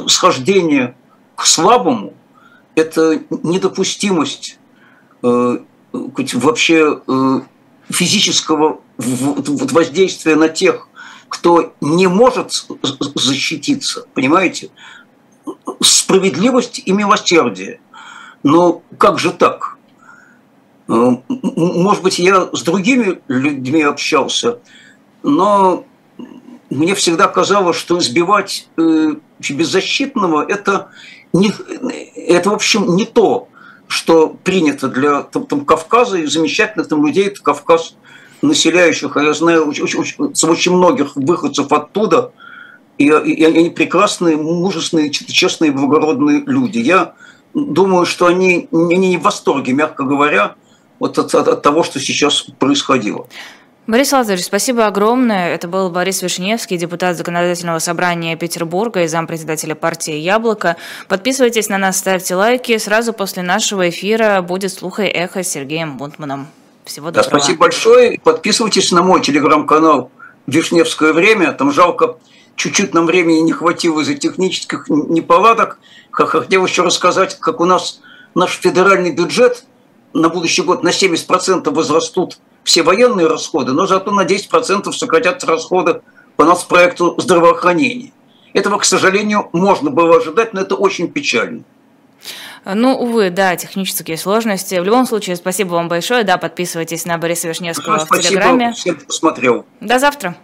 схождение 0.09 0.97
к 1.37 1.47
слабому, 1.47 2.15
это 2.75 3.23
недопустимость 3.43 4.59
э, 5.23 5.59
вообще 5.93 7.01
э, 7.07 7.41
физического 7.91 8.81
воздействия 8.99 10.37
на 10.37 10.49
тех, 10.49 10.89
кто 11.29 11.75
не 11.81 12.07
может 12.07 12.67
защититься, 13.15 14.07
понимаете? 14.15 14.71
Справедливость 15.81 16.83
и 16.85 16.93
милосердие. 16.93 17.81
Но 18.43 18.83
как 18.99 19.19
же 19.19 19.33
так? 19.33 19.77
Э, 20.89 21.17
может 21.29 22.03
быть, 22.03 22.19
я 22.19 22.49
с 22.53 22.63
другими 22.63 23.21
людьми 23.29 23.83
общался, 23.83 24.59
но 25.23 25.85
мне 26.71 26.95
всегда 26.95 27.29
казалось, 27.29 27.77
что 27.77 27.99
избивать 27.99 28.69
э, 28.77 29.15
беззащитного 29.51 30.45
это, 30.49 30.91
не, 31.33 31.53
это, 32.17 32.51
в 32.51 32.55
общем, 32.55 32.97
не 32.97 33.05
то, 33.05 33.49
что 33.89 34.29
принято 34.43 34.89
для 34.89 35.23
там, 35.23 35.47
там, 35.47 35.65
Кавказа 35.65 36.19
и 36.19 36.27
замечательных 36.27 36.89
там 36.89 37.05
людей, 37.07 37.27
это 37.27 37.43
Кавказ 37.43 37.95
населяющих, 38.41 39.17
а 39.17 39.23
я 39.23 39.35
знаю 39.35 39.69
очень, 39.69 39.85
очень, 39.85 40.33
очень 40.49 40.73
многих 40.73 41.15
выходцев 41.15 41.71
оттуда, 41.73 42.33
и, 42.99 43.07
и 43.07 43.45
они 43.45 43.71
прекрасные, 43.71 44.37
мужественные, 44.37 45.11
честные, 45.11 45.73
благородные 45.73 46.43
люди. 46.45 46.79
Я 46.79 47.15
думаю, 47.55 48.07
что 48.07 48.27
они, 48.27 48.69
они 48.73 49.09
не 49.09 49.17
в 49.17 49.23
восторге, 49.23 49.73
мягко 49.73 50.05
говоря, 50.05 50.57
вот 50.99 51.19
от, 51.19 51.35
от, 51.35 51.49
от 51.49 51.63
того, 51.63 51.83
что 51.83 52.01
сейчас 52.01 52.43
происходило. 52.59 53.27
Борис 53.89 54.13
Лазаревич, 54.13 54.45
спасибо 54.45 54.87
огромное. 54.87 55.53
Это 55.53 55.67
был 55.67 55.91
Борис 55.91 56.23
Вишневский, 56.23 56.77
депутат 56.77 57.17
Законодательного 57.17 57.81
собрания 57.81 58.37
Петербурга 58.37 59.03
и 59.03 59.09
зампредседателя 59.09 59.75
партии 59.75 60.15
«Яблоко». 60.15 60.77
Подписывайтесь 61.09 61.69
на 61.69 61.79
нас, 61.79 61.99
ставьте 61.99 62.37
лайки. 62.37 62.79
Сразу 62.79 63.13
после 63.13 63.43
нашего 63.43 63.89
эфира 63.91 64.41
будет 64.41 64.73
«Слух 64.73 65.01
и 65.01 65.03
эхо» 65.03 65.43
с 65.43 65.49
Сергеем 65.49 65.99
Бунтманом. 65.99 66.47
Всего 66.85 67.07
доброго. 67.07 67.25
Да, 67.25 67.29
спасибо 67.29 67.59
большое. 67.59 68.21
Подписывайтесь 68.23 68.93
на 68.93 69.03
мой 69.03 69.21
телеграм-канал 69.21 70.13
«Вишневское 70.47 71.13
время». 71.13 71.51
Там 71.51 71.73
жалко, 71.73 72.19
чуть-чуть 72.55 72.95
нам 72.95 73.07
времени 73.07 73.41
не 73.41 73.53
хватило 73.53 74.01
из-за 74.03 74.15
технических 74.15 74.89
неполадок. 74.89 75.81
Хотел 76.13 76.65
еще 76.65 76.83
рассказать, 76.83 77.37
как 77.41 77.59
у 77.59 77.65
нас 77.65 78.01
наш 78.37 78.53
федеральный 78.53 79.11
бюджет 79.11 79.65
на 80.15 80.29
будущий 80.29 80.63
год 80.63 80.85
на 80.85 80.91
70% 80.91 81.69
возрастут 81.71 82.39
все 82.65 82.83
военные 82.83 83.27
расходы, 83.27 83.73
но 83.73 83.87
зато 83.87 84.11
на 84.11 84.25
10% 84.25 84.93
сократятся 84.93 85.47
расходы 85.47 86.03
по 86.37 86.45
нас 86.45 86.65
проекту 86.65 87.15
здравоохранения. 87.19 88.13
Этого, 88.55 88.79
к 88.79 88.85
сожалению, 88.85 89.49
можно 89.53 89.91
было 89.91 90.17
ожидать, 90.17 90.53
но 90.53 90.61
это 90.61 90.75
очень 90.75 91.11
печально. 91.11 91.63
Ну, 92.65 92.95
увы, 92.95 93.31
да, 93.31 93.57
технические 93.57 94.17
сложности. 94.17 94.77
В 94.77 94.85
любом 94.85 95.07
случае, 95.07 95.35
спасибо 95.37 95.71
вам 95.71 95.89
большое. 95.89 96.23
Да, 96.23 96.37
подписывайтесь 96.39 97.05
на 97.07 97.19
Бориса 97.19 97.49
Вишневского 97.49 97.99
спасибо, 97.99 98.17
в 98.17 98.29
Телеграме. 98.29 98.73
Всем 98.73 98.97
посмотрел. 99.01 99.67
До 99.81 99.99
завтра. 99.99 100.37